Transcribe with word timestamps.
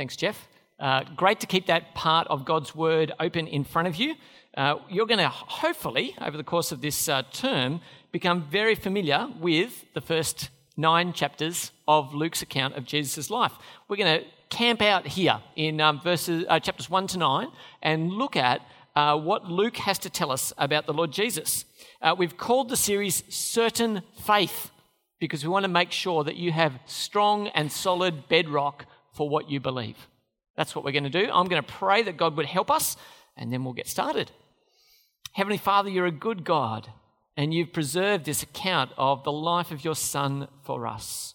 Thanks, 0.00 0.16
Jeff. 0.16 0.48
Uh, 0.78 1.04
great 1.14 1.40
to 1.40 1.46
keep 1.46 1.66
that 1.66 1.94
part 1.94 2.26
of 2.28 2.46
God's 2.46 2.74
Word 2.74 3.12
open 3.20 3.46
in 3.46 3.64
front 3.64 3.86
of 3.86 3.96
you. 3.96 4.14
Uh, 4.56 4.76
you're 4.88 5.04
going 5.04 5.18
to 5.18 5.28
hopefully, 5.28 6.16
over 6.22 6.38
the 6.38 6.42
course 6.42 6.72
of 6.72 6.80
this 6.80 7.06
uh, 7.06 7.22
term, 7.34 7.82
become 8.10 8.48
very 8.50 8.74
familiar 8.74 9.28
with 9.38 9.84
the 9.92 10.00
first 10.00 10.48
nine 10.74 11.12
chapters 11.12 11.72
of 11.86 12.14
Luke's 12.14 12.40
account 12.40 12.76
of 12.76 12.86
Jesus' 12.86 13.28
life. 13.28 13.52
We're 13.88 13.98
going 13.98 14.20
to 14.20 14.26
camp 14.48 14.80
out 14.80 15.06
here 15.06 15.38
in 15.54 15.82
um, 15.82 16.00
verses, 16.00 16.46
uh, 16.48 16.58
chapters 16.60 16.88
1 16.88 17.08
to 17.08 17.18
9 17.18 17.48
and 17.82 18.10
look 18.10 18.36
at 18.36 18.62
uh, 18.96 19.18
what 19.18 19.50
Luke 19.50 19.76
has 19.76 19.98
to 19.98 20.08
tell 20.08 20.32
us 20.32 20.50
about 20.56 20.86
the 20.86 20.94
Lord 20.94 21.12
Jesus. 21.12 21.66
Uh, 22.00 22.14
we've 22.16 22.38
called 22.38 22.70
the 22.70 22.76
series 22.78 23.22
Certain 23.28 24.00
Faith 24.24 24.70
because 25.18 25.44
we 25.44 25.50
want 25.50 25.64
to 25.64 25.70
make 25.70 25.92
sure 25.92 26.24
that 26.24 26.36
you 26.36 26.52
have 26.52 26.72
strong 26.86 27.48
and 27.48 27.70
solid 27.70 28.30
bedrock 28.30 28.86
for 29.20 29.28
what 29.28 29.50
you 29.50 29.60
believe. 29.60 30.08
That's 30.56 30.74
what 30.74 30.82
we're 30.82 30.92
going 30.92 31.04
to 31.04 31.10
do. 31.10 31.28
I'm 31.30 31.46
going 31.46 31.62
to 31.62 31.72
pray 31.74 32.02
that 32.04 32.16
God 32.16 32.38
would 32.38 32.46
help 32.46 32.70
us, 32.70 32.96
and 33.36 33.52
then 33.52 33.64
we'll 33.64 33.74
get 33.74 33.86
started. 33.86 34.30
Heavenly 35.34 35.58
Father, 35.58 35.90
you're 35.90 36.06
a 36.06 36.10
good 36.10 36.42
God, 36.42 36.88
and 37.36 37.52
you've 37.52 37.74
preserved 37.74 38.24
this 38.24 38.42
account 38.42 38.92
of 38.96 39.22
the 39.22 39.30
life 39.30 39.72
of 39.72 39.84
your 39.84 39.94
Son 39.94 40.48
for 40.64 40.86
us. 40.86 41.34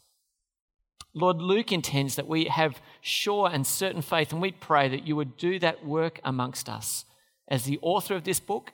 Lord, 1.14 1.38
Luke 1.38 1.72
intends 1.72 2.16
that 2.16 2.28
we 2.28 2.46
have 2.46 2.82
sure 3.02 3.52
and 3.54 3.68
certain 3.68 4.02
faith, 4.02 4.32
and 4.32 4.42
we 4.42 4.52
pray 4.52 4.90
that 4.90 5.06
you 5.06 5.16
would 5.16 5.38
do 5.38 5.60
that 5.60 5.86
work 5.86 6.20
amongst 6.24 6.68
us 6.68 7.06
as 7.48 7.66
the 7.66 7.78
author 7.84 8.16
of 8.16 8.24
this 8.24 8.40
book 8.40 8.72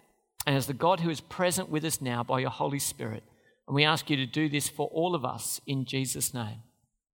and 0.47 0.55
as 0.55 0.67
the 0.67 0.73
God 0.73 1.01
who 1.01 1.09
is 1.09 1.19
present 1.19 1.67
with 1.67 1.83
us 1.83 1.99
now 1.99 2.23
by 2.23 2.39
your 2.39 2.49
Holy 2.49 2.79
Spirit. 2.79 3.23
And 3.67 3.75
we 3.75 3.83
ask 3.83 4.09
you 4.09 4.15
to 4.15 4.25
do 4.25 4.47
this 4.47 4.69
for 4.69 4.87
all 4.87 5.15
of 5.15 5.25
us 5.25 5.59
in 5.67 5.83
Jesus' 5.83 6.33
name. 6.33 6.59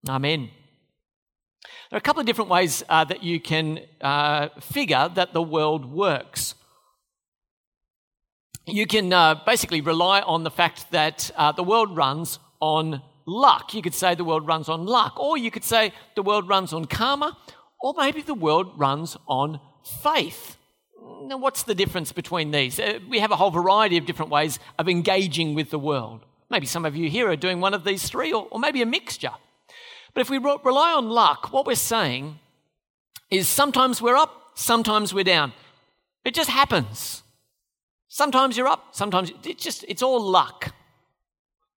Amen. 0.06 0.50
There 1.90 1.96
are 1.96 1.98
a 1.98 2.00
couple 2.00 2.20
of 2.20 2.26
different 2.26 2.50
ways 2.50 2.82
uh, 2.88 3.04
that 3.04 3.22
you 3.22 3.40
can 3.40 3.80
uh, 4.00 4.48
figure 4.60 5.08
that 5.14 5.32
the 5.32 5.42
world 5.42 5.84
works. 5.84 6.54
You 8.66 8.86
can 8.86 9.12
uh, 9.12 9.36
basically 9.46 9.80
rely 9.80 10.20
on 10.20 10.42
the 10.42 10.50
fact 10.50 10.90
that 10.90 11.30
uh, 11.36 11.52
the 11.52 11.62
world 11.62 11.96
runs 11.96 12.40
on 12.60 13.02
luck. 13.24 13.74
You 13.74 13.82
could 13.82 13.94
say 13.94 14.16
the 14.16 14.24
world 14.24 14.46
runs 14.46 14.68
on 14.68 14.86
luck, 14.86 15.20
or 15.20 15.38
you 15.38 15.50
could 15.52 15.64
say 15.64 15.92
the 16.16 16.22
world 16.22 16.48
runs 16.48 16.72
on 16.72 16.86
karma, 16.86 17.36
or 17.80 17.94
maybe 17.96 18.22
the 18.22 18.34
world 18.34 18.72
runs 18.76 19.16
on 19.28 19.60
faith. 20.02 20.56
Now, 21.22 21.36
what's 21.36 21.62
the 21.62 21.74
difference 21.74 22.10
between 22.10 22.50
these? 22.50 22.80
Uh, 22.80 22.98
we 23.08 23.20
have 23.20 23.30
a 23.30 23.36
whole 23.36 23.52
variety 23.52 23.96
of 23.96 24.06
different 24.06 24.32
ways 24.32 24.58
of 24.78 24.88
engaging 24.88 25.54
with 25.54 25.70
the 25.70 25.78
world. 25.78 26.24
Maybe 26.50 26.66
some 26.66 26.84
of 26.84 26.96
you 26.96 27.08
here 27.08 27.28
are 27.28 27.36
doing 27.36 27.60
one 27.60 27.74
of 27.74 27.84
these 27.84 28.08
three, 28.08 28.32
or, 28.32 28.48
or 28.50 28.58
maybe 28.58 28.82
a 28.82 28.86
mixture. 28.86 29.34
But 30.16 30.22
if 30.22 30.30
we 30.30 30.38
rely 30.38 30.94
on 30.94 31.10
luck, 31.10 31.52
what 31.52 31.66
we're 31.66 31.74
saying 31.74 32.38
is 33.30 33.48
sometimes 33.48 34.00
we're 34.00 34.16
up, 34.16 34.52
sometimes 34.54 35.12
we're 35.12 35.24
down. 35.24 35.52
It 36.24 36.32
just 36.32 36.48
happens. 36.48 37.22
Sometimes 38.08 38.56
you're 38.56 38.66
up, 38.66 38.94
sometimes 38.94 39.30
it's 39.44 39.62
just 39.62 39.84
it's 39.86 40.02
all 40.02 40.18
luck. 40.18 40.72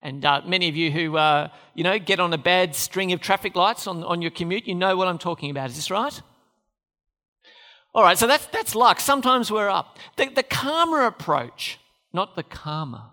And 0.02 0.24
uh, 0.24 0.42
many 0.46 0.70
of 0.70 0.78
you 0.78 0.90
who 0.90 1.18
uh, 1.18 1.50
you 1.74 1.84
know 1.84 2.00
get 2.00 2.22
on 2.22 2.32
a 2.32 2.38
bad 2.38 2.76
string 2.76 3.12
of 3.12 3.20
traffic 3.20 3.58
lights 3.58 3.88
on, 3.88 4.06
on 4.06 4.22
your 4.22 4.32
commute, 4.32 4.66
you 4.66 4.74
know 4.74 4.96
what 4.96 5.10
I'm 5.10 5.18
talking 5.18 5.52
about. 5.52 5.72
Is 5.72 5.76
this 5.76 5.92
right? 5.92 6.22
All 7.94 8.04
right, 8.04 8.18
so 8.18 8.26
that's 8.26 8.46
that's 8.46 8.74
luck. 8.74 9.02
Sometimes 9.02 9.52
we're 9.52 9.68
up. 9.68 10.00
The, 10.16 10.30
the 10.30 10.44
karma 10.44 11.08
approach, 11.08 11.78
not 12.14 12.38
the 12.38 12.44
karma 12.44 13.12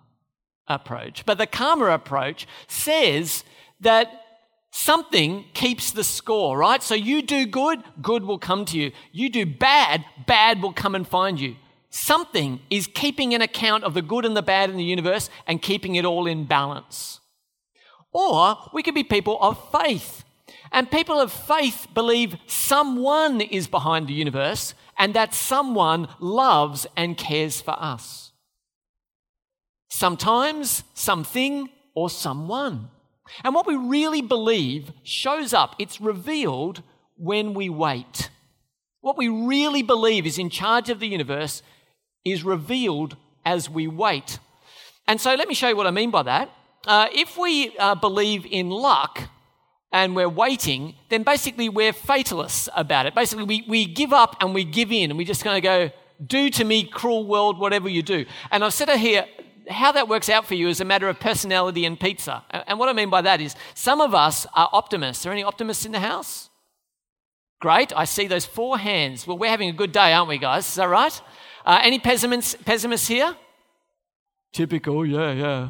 approach, 0.69 1.25
but 1.25 1.37
the 1.37 1.47
karma 1.47 1.87
approach 1.87 2.47
says 2.69 3.43
that 3.81 4.23
something 4.77 5.43
keeps 5.53 5.91
the 5.91 6.03
score, 6.03 6.55
right? 6.57 6.83
So 6.83 6.93
you 6.93 7.23
do 7.23 7.47
good, 7.47 7.83
good 7.99 8.23
will 8.23 8.37
come 8.37 8.63
to 8.65 8.77
you. 8.77 8.91
You 9.11 9.29
do 9.29 9.45
bad, 9.45 10.05
bad 10.27 10.61
will 10.61 10.71
come 10.71 10.93
and 10.93 11.07
find 11.07 11.39
you. 11.39 11.55
Something 11.89 12.59
is 12.69 12.85
keeping 12.85 13.33
an 13.33 13.41
account 13.41 13.83
of 13.83 13.95
the 13.95 14.03
good 14.03 14.23
and 14.23 14.37
the 14.37 14.43
bad 14.43 14.69
in 14.69 14.77
the 14.77 14.83
universe 14.83 15.31
and 15.47 15.61
keeping 15.61 15.95
it 15.95 16.05
all 16.05 16.27
in 16.27 16.45
balance. 16.45 17.19
Or 18.13 18.55
we 18.71 18.83
could 18.83 18.93
be 18.93 19.03
people 19.03 19.39
of 19.41 19.59
faith. 19.71 20.23
And 20.71 20.91
people 20.91 21.19
of 21.19 21.31
faith 21.31 21.87
believe 21.95 22.37
someone 22.45 23.41
is 23.41 23.67
behind 23.67 24.07
the 24.07 24.13
universe 24.13 24.75
and 24.97 25.13
that 25.15 25.33
someone 25.33 26.07
loves 26.19 26.85
and 26.95 27.17
cares 27.17 27.61
for 27.61 27.75
us. 27.79 28.31
Sometimes, 29.89 30.83
something, 30.93 31.69
or 31.95 32.11
someone. 32.11 32.89
And 33.43 33.53
what 33.53 33.67
we 33.67 33.75
really 33.75 34.21
believe 34.21 34.91
shows 35.03 35.53
up, 35.53 35.75
it's 35.79 35.99
revealed 36.01 36.83
when 37.15 37.53
we 37.53 37.69
wait. 37.69 38.29
What 39.01 39.17
we 39.17 39.27
really 39.27 39.83
believe 39.83 40.25
is 40.25 40.37
in 40.37 40.49
charge 40.49 40.89
of 40.89 40.99
the 40.99 41.07
universe 41.07 41.61
is 42.25 42.43
revealed 42.43 43.15
as 43.45 43.69
we 43.69 43.87
wait. 43.87 44.39
And 45.07 45.21
so 45.21 45.33
let 45.35 45.47
me 45.47 45.53
show 45.53 45.69
you 45.69 45.77
what 45.77 45.87
I 45.87 45.91
mean 45.91 46.11
by 46.11 46.23
that. 46.23 46.49
Uh, 46.85 47.07
if 47.13 47.37
we 47.37 47.77
uh, 47.77 47.95
believe 47.95 48.45
in 48.45 48.69
luck 48.69 49.29
and 49.91 50.15
we're 50.15 50.29
waiting, 50.29 50.95
then 51.09 51.23
basically 51.23 51.69
we're 51.69 51.93
fatalists 51.93 52.69
about 52.75 53.05
it. 53.05 53.15
Basically, 53.15 53.45
we, 53.45 53.63
we 53.67 53.85
give 53.85 54.13
up 54.13 54.35
and 54.41 54.53
we 54.53 54.63
give 54.63 54.91
in 54.91 55.09
and 55.09 55.17
we 55.17 55.25
just 55.25 55.43
kind 55.43 55.57
of 55.57 55.63
go, 55.63 55.91
do 56.25 56.49
to 56.49 56.63
me, 56.63 56.83
cruel 56.83 57.25
world, 57.25 57.59
whatever 57.59 57.87
you 57.87 58.01
do. 58.03 58.25
And 58.51 58.63
I've 58.63 58.73
said 58.73 58.89
it 58.89 58.99
here, 58.99 59.25
how 59.69 59.91
that 59.91 60.07
works 60.07 60.29
out 60.29 60.45
for 60.45 60.55
you 60.55 60.67
is 60.67 60.81
a 60.81 60.85
matter 60.85 61.07
of 61.09 61.19
personality 61.19 61.85
and 61.85 61.99
pizza. 61.99 62.43
And 62.51 62.79
what 62.79 62.89
I 62.89 62.93
mean 62.93 63.09
by 63.09 63.21
that 63.21 63.41
is 63.41 63.55
some 63.73 64.01
of 64.01 64.13
us 64.13 64.45
are 64.53 64.69
optimists. 64.71 65.25
Are 65.25 65.31
any 65.31 65.43
optimists 65.43 65.85
in 65.85 65.91
the 65.91 65.99
house? 65.99 66.49
Great. 67.59 67.91
I 67.95 68.05
see 68.05 68.27
those 68.27 68.45
four 68.45 68.77
hands. 68.77 69.25
Well, 69.25 69.37
we're 69.37 69.49
having 69.49 69.69
a 69.69 69.73
good 69.73 69.91
day, 69.91 70.13
aren't 70.13 70.29
we, 70.29 70.37
guys? 70.37 70.67
Is 70.67 70.75
that 70.75 70.89
right? 70.89 71.21
Uh, 71.65 71.79
any 71.81 71.99
pessimists, 71.99 72.55
pessimists 72.63 73.07
here? 73.07 73.35
Typical, 74.53 75.05
yeah, 75.05 75.31
yeah. 75.31 75.69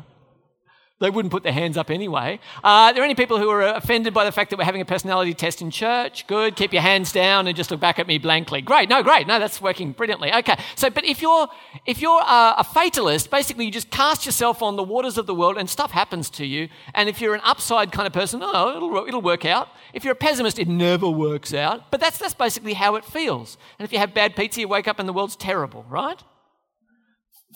They 1.00 1.12
wouldn't 1.12 1.32
put 1.32 1.44
their 1.44 1.54
hands 1.54 1.78
up 1.78 1.92
anyway. 1.92 2.40
Uh, 2.64 2.90
are 2.90 2.94
there 2.94 3.04
any 3.04 3.14
people 3.14 3.38
who 3.38 3.50
are 3.52 3.62
offended 3.62 4.16
by 4.16 4.26
the 4.26 4.32
fact 4.32 4.50
that 4.50 4.58
we're 4.58 4.66
having 4.66 4.82
a 4.82 4.86
personality 4.86 5.36
test 5.36 5.62
in 5.62 5.70
church? 5.70 6.26
Good. 6.26 6.56
Keep 6.56 6.74
your 6.74 6.82
hands 6.82 7.12
down 7.12 7.46
and 7.46 7.56
just 7.56 7.70
look 7.70 7.80
back 7.80 8.00
at 8.00 8.08
me 8.08 8.18
blankly. 8.18 8.62
Great. 8.62 8.90
No, 8.90 9.04
great. 9.04 9.28
No, 9.28 9.38
that's 9.38 9.62
working 9.62 9.92
brilliantly. 9.92 10.34
Okay. 10.34 10.58
So, 10.76 10.90
but 10.90 11.06
if 11.06 11.22
you're 11.22 11.48
if 11.86 12.02
you're 12.02 12.20
a, 12.20 12.56
a 12.58 12.64
fatalist, 12.64 13.30
basically 13.30 13.66
you 13.66 13.72
just 13.72 13.92
cast 13.92 14.26
yourself 14.26 14.64
on 14.64 14.76
the 14.76 14.82
waters 14.82 15.20
of 15.20 15.28
the 15.28 15.36
world 15.36 15.58
and 15.58 15.70
stuff 15.70 15.92
happens 15.92 16.32
to 16.32 16.46
you. 16.48 16.68
And 16.96 17.08
if 17.08 17.22
you're 17.22 17.36
an 17.36 17.42
upside 17.44 17.92
kind 17.92 18.08
of 18.08 18.14
person, 18.14 18.42
oh, 18.44 18.76
it'll 18.76 19.08
it'll 19.08 19.22
work 19.22 19.46
out. 19.46 19.70
If 19.94 20.04
you're 20.04 20.14
a 20.14 20.16
pessimist, 20.16 20.58
it 20.58 20.68
never 20.68 21.08
works 21.08 21.54
out. 21.54 21.92
But 21.92 22.00
that's 22.00 22.18
that's 22.18 22.34
basically 22.34 22.74
how 22.74 22.96
it 22.96 23.06
feels. 23.06 23.60
And 23.78 23.86
if 23.86 23.94
you 23.94 24.00
have 24.00 24.16
bad 24.16 24.36
pizza, 24.36 24.62
you 24.62 24.68
wake 24.68 24.88
up 24.88 24.98
and 24.98 25.08
the 25.08 25.14
world's 25.14 25.36
terrible, 25.36 25.86
right? 25.88 26.24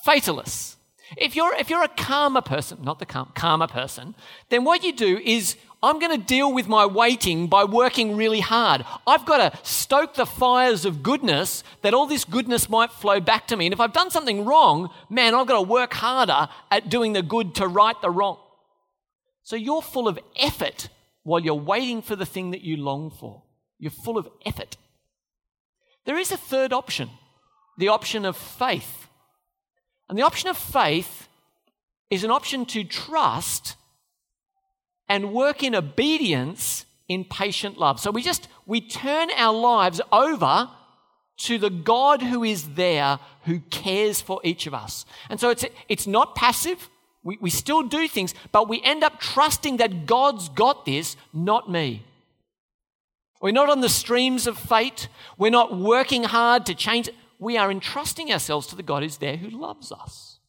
Fatalists. 0.06 0.78
If 1.18 1.36
you're, 1.36 1.54
if 1.56 1.70
you're 1.70 1.84
a 1.84 1.90
karma 1.90 2.42
person, 2.42 2.80
not 2.84 3.00
the 3.00 3.06
karma 3.06 3.68
person, 3.68 4.16
then 4.50 4.64
what 4.64 4.84
you 4.84 4.94
do 4.94 5.18
is 5.18 5.58
I'm 5.84 6.00
going 6.00 6.18
to 6.18 6.26
deal 6.26 6.54
with 6.54 6.68
my 6.68 6.86
waiting 6.86 7.48
by 7.48 7.64
working 7.64 8.16
really 8.16 8.40
hard. 8.40 8.86
I've 9.08 9.26
got 9.26 9.38
to 9.52 9.60
stoke 9.64 10.14
the 10.14 10.26
fires 10.26 10.86
of 10.86 11.02
goodness 11.02 11.64
that 11.82 11.94
all 11.94 12.06
this 12.06 12.24
goodness 12.24 12.70
might 12.70 12.92
flow 12.92 13.20
back 13.20 13.48
to 13.48 13.58
me. 13.58 13.66
And 13.66 13.74
if 13.74 13.80
I've 13.80 13.94
done 13.94 14.12
something 14.12 14.46
wrong, 14.46 14.90
man, 15.10 15.34
I've 15.34 15.48
got 15.48 15.56
to 15.56 15.68
work 15.68 15.94
harder 15.94 16.50
at 16.70 16.90
doing 16.90 17.14
the 17.14 17.24
good 17.24 17.56
to 17.56 17.68
right 17.68 18.00
the 18.02 18.12
wrong. 18.12 18.38
So 19.44 19.56
you're 19.56 19.82
full 19.82 20.08
of 20.08 20.20
effort 20.40 20.90
while 21.24 21.40
you're 21.40 21.56
waiting 21.56 22.02
for 22.02 22.16
the 22.16 22.26
thing 22.26 22.52
that 22.52 22.62
you 22.62 22.78
long 22.78 23.10
for. 23.10 23.44
You're 23.80 23.92
full 23.92 24.18
of 24.18 24.30
effort. 24.46 24.78
There 26.06 26.18
is 26.18 26.32
a 26.32 26.38
third 26.38 26.74
option 26.74 27.10
the 27.78 27.88
option 27.88 28.26
of 28.26 28.38
faith. 28.38 29.08
And 30.12 30.20
the 30.20 30.26
option 30.26 30.50
of 30.50 30.58
faith 30.58 31.30
is 32.10 32.26
an 32.26 32.32
option 32.32 32.66
to 32.66 32.84
trust 32.84 33.78
and 35.08 35.32
work 35.32 35.64
in 35.64 35.74
obedience 35.74 36.86
in 37.08 37.24
patient 37.24 37.78
love. 37.78 37.98
So 37.98 38.12
we 38.12 38.22
just 38.22 38.50
we 38.66 38.82
turn 38.82 39.30
our 39.38 39.58
lives 39.58 40.02
over 40.12 40.70
to 41.38 41.58
the 41.58 41.70
God 41.70 42.24
who 42.24 42.44
is 42.44 42.74
there 42.74 43.20
who 43.46 43.62
cares 43.70 44.20
for 44.20 44.42
each 44.44 44.68
of 44.68 44.74
us. 44.74 45.06
And 45.30 45.40
so 45.40 45.50
it's 45.50 45.64
it's 45.88 46.08
not 46.08 46.36
passive. 46.36 46.90
We, 47.24 47.38
we 47.40 47.50
still 47.50 47.82
do 47.82 48.10
things, 48.10 48.34
but 48.52 48.68
we 48.68 48.82
end 48.84 49.06
up 49.06 49.22
trusting 49.22 49.78
that 49.78 50.08
God's 50.08 50.50
got 50.50 50.86
this, 50.86 51.16
not 51.32 51.72
me. 51.72 52.04
We're 53.42 53.54
not 53.54 53.70
on 53.70 53.80
the 53.80 53.88
streams 53.88 54.46
of 54.46 54.58
fate. 54.58 55.08
We're 55.38 55.52
not 55.52 55.74
working 55.74 56.26
hard 56.26 56.66
to 56.66 56.76
change 56.76 57.10
we 57.42 57.58
are 57.58 57.70
entrusting 57.70 58.32
ourselves 58.32 58.68
to 58.68 58.76
the 58.78 58.84
God 58.84 59.04
who's 59.04 59.18
there 59.18 59.36
who 59.36 59.50
loves 59.50 59.92
us. 59.92 60.40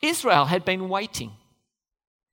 Israel 0.00 0.46
had 0.46 0.64
been 0.64 0.88
waiting. 0.88 1.32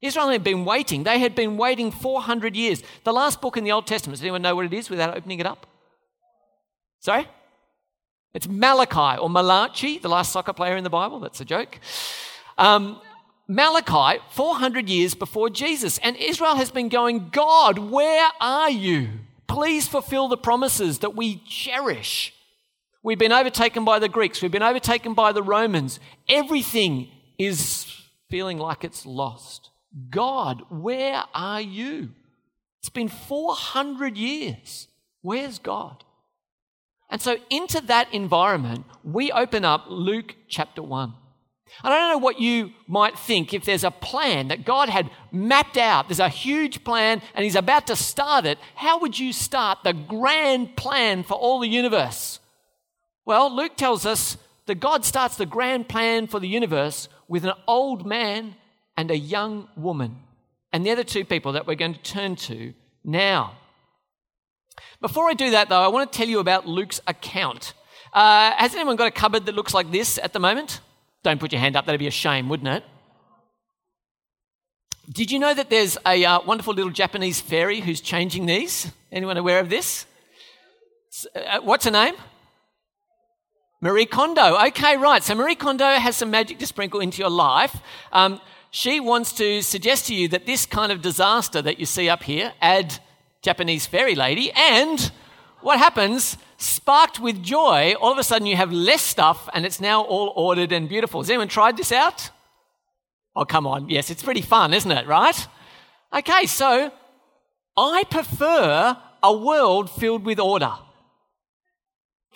Israel 0.02 0.30
had 0.30 0.44
been 0.44 0.64
waiting. 0.64 1.04
They 1.04 1.20
had 1.20 1.36
been 1.36 1.58
waiting 1.58 1.92
400 1.92 2.56
years. 2.56 2.82
The 3.04 3.12
last 3.12 3.42
book 3.42 3.58
in 3.58 3.66
the 3.66 3.72
Old 3.72 3.88
Testament, 3.88 4.18
does 4.18 4.24
anyone 4.24 4.42
know 4.42 4.56
what 4.56 4.66
it 4.66 4.74
is 4.74 4.90
without 4.90 5.18
opening 5.18 5.40
it 5.40 5.46
up? 5.46 5.68
Sorry? 7.00 7.28
It's 8.34 8.48
Malachi 8.48 9.20
or 9.20 9.30
Malachi, 9.30 9.98
the 9.98 10.10
last 10.10 10.32
soccer 10.32 10.54
player 10.54 10.78
in 10.78 10.84
the 10.84 10.90
Bible. 10.90 11.20
That's 11.20 11.42
a 11.42 11.46
joke. 11.46 11.80
Um, 12.58 13.02
Malachi, 13.48 14.22
400 14.32 14.88
years 14.88 15.16
before 15.16 15.50
Jesus. 15.50 15.98
And 16.00 16.16
Israel 16.18 16.56
has 16.56 16.72
been 16.72 16.90
going, 16.90 17.30
God, 17.30 17.78
where 17.78 18.30
are 18.40 18.70
you? 18.70 19.10
please 19.54 19.88
fulfill 19.88 20.28
the 20.28 20.38
promises 20.38 21.00
that 21.00 21.16
we 21.16 21.36
cherish. 21.48 22.34
We've 23.04 23.20
been 23.20 23.34
overtaken 23.34 23.84
by 23.84 24.00
the 24.00 24.08
Greeks, 24.08 24.42
we've 24.42 24.52
been 24.52 24.64
overtaken 24.64 25.14
by 25.14 25.34
the 25.34 25.44
Romans. 25.44 26.00
Everything 26.30 27.10
is 27.38 27.86
feeling 28.30 28.58
like 28.58 28.84
it's 28.84 29.06
lost. 29.06 29.70
God, 30.10 30.64
where 30.70 31.24
are 31.34 31.62
you? 31.62 32.12
It's 32.80 32.90
been 32.90 33.10
400 33.10 34.18
years. 34.18 34.88
Where's 35.22 35.60
God? 35.60 36.04
And 37.10 37.22
so, 37.22 37.38
into 37.50 37.80
that 37.82 38.12
environment, 38.14 38.86
we 39.04 39.32
open 39.32 39.64
up 39.64 39.86
Luke 39.88 40.36
chapter 40.48 40.82
1. 40.82 41.14
I 41.84 41.90
don't 41.90 42.12
know 42.12 42.18
what 42.18 42.40
you 42.40 42.72
might 42.88 43.18
think 43.18 43.54
if 43.54 43.66
there's 43.66 43.84
a 43.84 43.92
plan 43.92 44.48
that 44.48 44.66
God 44.66 44.90
had 44.90 45.10
mapped 45.32 45.78
out, 45.78 46.08
there's 46.08 46.20
a 46.20 46.30
huge 46.30 46.84
plan 46.84 47.22
and 47.36 47.44
He's 47.44 47.56
about 47.56 47.88
to 47.88 47.96
start 47.96 48.46
it. 48.46 48.58
How 48.76 49.00
would 49.00 49.20
you 49.20 49.34
start 49.34 49.80
the 49.84 49.94
grand 49.94 50.76
plan 50.76 51.24
for 51.24 51.36
all 51.36 51.60
the 51.60 51.68
universe? 51.68 52.40
Well, 53.26 53.56
Luke 53.56 53.78
tells 53.78 54.06
us 54.06 54.38
that 54.66 54.76
God 54.76 55.06
starts 55.06 55.38
the 55.38 55.46
grand 55.46 55.88
plan 55.88 56.28
for 56.28 56.40
the 56.40 56.48
universe 56.48 57.08
with 57.28 57.46
an 57.46 57.54
old 57.68 58.06
man 58.06 58.56
and 58.98 59.12
a 59.12 59.18
young 59.18 59.68
woman. 59.76 60.18
And 60.72 60.86
they're 60.86 60.96
the 60.96 61.04
two 61.04 61.26
people 61.26 61.54
that 61.54 61.68
we're 61.68 61.76
going 61.76 61.94
to 61.94 62.02
turn 62.02 62.36
to 62.36 62.74
now. 63.04 63.58
Before 65.02 65.30
I 65.30 65.34
do 65.34 65.52
that, 65.52 65.70
though, 65.70 65.82
I 65.82 65.88
want 65.88 66.12
to 66.12 66.18
tell 66.18 66.28
you 66.28 66.40
about 66.40 66.68
Luke's 66.68 67.02
account. 67.08 67.74
Uh, 68.12 68.52
has 68.58 68.74
anyone 68.74 68.96
got 68.96 69.08
a 69.08 69.12
cupboard 69.12 69.46
that 69.46 69.56
looks 69.56 69.74
like 69.74 69.92
this 69.92 70.18
at 70.18 70.34
the 70.34 70.40
moment? 70.40 70.80
Don't 71.24 71.40
put 71.40 71.52
your 71.52 71.62
hand 71.62 71.76
up, 71.76 71.86
that'd 71.86 72.00
be 72.00 72.08
a 72.08 72.12
shame, 72.12 72.50
wouldn't 72.50 72.70
it? 72.70 72.84
Did 75.12 75.32
you 75.32 75.40
know 75.40 75.54
that 75.54 75.70
there's 75.70 75.98
a 76.06 76.24
uh, 76.24 76.40
wonderful 76.46 76.74
little 76.74 76.92
Japanese 76.92 77.42
fairy 77.42 77.82
who's 77.82 78.00
changing 78.02 78.46
these? 78.46 78.92
Anyone 79.12 79.38
aware 79.38 79.60
of 79.60 79.70
this? 79.70 80.06
Uh, 81.36 81.60
what's 81.62 81.86
her 81.86 81.92
name? 81.92 82.16
Marie 83.84 84.06
Kondo. 84.06 84.58
Okay, 84.68 84.96
right. 84.96 85.22
So 85.22 85.36
Marie 85.36 85.56
Kondo 85.56 85.84
has 85.84 86.16
some 86.16 86.32
magic 86.32 86.58
to 86.60 86.66
sprinkle 86.66 87.02
into 87.02 87.18
your 87.18 87.30
life. 87.30 87.76
Um, 88.14 88.40
she 88.72 89.02
wants 89.02 89.34
to 89.34 89.62
suggest 89.62 90.08
to 90.08 90.16
you 90.16 90.30
that 90.30 90.46
this 90.46 90.66
kind 90.66 90.90
of 90.90 91.02
disaster 91.02 91.62
that 91.62 91.82
you 91.82 91.86
see 91.86 92.08
up 92.08 92.24
here, 92.24 92.54
add 92.62 92.98
Japanese 93.42 93.86
fairy 93.86 94.16
lady, 94.16 94.54
and 94.54 95.12
what 95.60 95.80
happens? 95.80 96.38
Sparked 96.56 97.20
with 97.20 97.44
joy, 97.44 97.94
all 98.00 98.14
of 98.14 98.18
a 98.18 98.24
sudden 98.24 98.48
you 98.48 98.56
have 98.56 98.72
less 98.72 99.02
stuff 99.02 99.50
and 99.54 99.66
it's 99.66 99.82
now 99.82 100.04
all 100.04 100.32
ordered 100.34 100.72
and 100.72 100.88
beautiful. 100.88 101.20
Has 101.20 101.30
anyone 101.30 101.50
tried 101.50 101.76
this 101.76 101.92
out? 101.92 102.30
Oh, 103.36 103.44
come 103.44 103.68
on. 103.68 103.90
Yes, 103.90 104.10
it's 104.10 104.24
pretty 104.24 104.44
fun, 104.44 104.74
isn't 104.74 104.92
it? 104.92 105.08
Right? 105.08 105.46
Okay, 106.14 106.46
so 106.46 106.90
I 107.76 108.04
prefer 108.10 108.96
a 109.22 109.34
world 109.36 109.90
filled 109.92 110.24
with 110.24 110.40
order. 110.40 110.72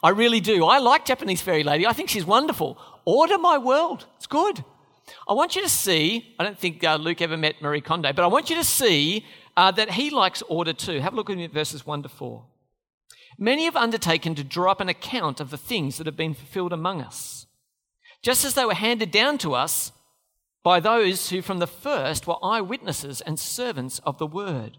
I 0.04 0.10
really 0.10 0.40
do. 0.40 0.66
I 0.66 0.78
like 0.78 1.06
Japanese 1.06 1.42
fairy 1.42 1.64
lady. 1.64 1.88
I 1.88 1.94
think 1.94 2.10
she's 2.10 2.26
wonderful. 2.26 2.78
Order 3.06 3.38
my 3.38 3.58
world. 3.58 4.06
It's 4.18 4.28
good. 4.28 4.64
I 5.28 5.34
want 5.34 5.56
you 5.56 5.62
to 5.62 5.70
see, 5.70 6.36
I 6.38 6.44
don't 6.44 6.58
think 6.58 6.84
uh, 6.84 6.96
Luke 6.96 7.22
ever 7.22 7.38
met 7.38 7.62
Marie 7.62 7.82
Kondo, 7.82 8.12
but 8.14 8.24
I 8.24 8.28
want 8.28 8.50
you 8.50 8.58
to 8.58 8.64
see 8.64 9.26
uh, 9.56 9.72
that 9.72 9.92
he 9.92 10.10
likes 10.10 10.42
order 10.44 10.74
too. 10.74 11.00
Have 11.00 11.14
a 11.14 11.16
look 11.16 11.30
at 11.30 11.52
verses 11.52 11.86
1 11.86 12.04
to 12.04 12.10
4. 12.10 12.46
Many 13.40 13.66
have 13.66 13.76
undertaken 13.76 14.36
to 14.36 14.44
draw 14.44 14.72
up 14.72 14.82
an 14.82 14.90
account 14.90 15.40
of 15.40 15.50
the 15.50 15.58
things 15.58 15.98
that 15.98 16.08
have 16.08 16.18
been 16.18 16.34
fulfilled 16.34 16.74
among 16.74 17.02
us, 17.02 17.46
just 18.22 18.44
as 18.44 18.56
they 18.56 18.66
were 18.66 18.74
handed 18.74 19.12
down 19.12 19.38
to 19.40 19.54
us 19.54 19.92
by 20.64 20.80
those 20.80 21.30
who 21.30 21.42
from 21.42 21.60
the 21.60 21.68
first 21.68 22.28
were 22.28 22.44
eyewitnesses 22.44 23.22
and 23.22 23.40
servants 23.40 24.00
of 24.00 24.18
the 24.18 24.28
word. 24.28 24.78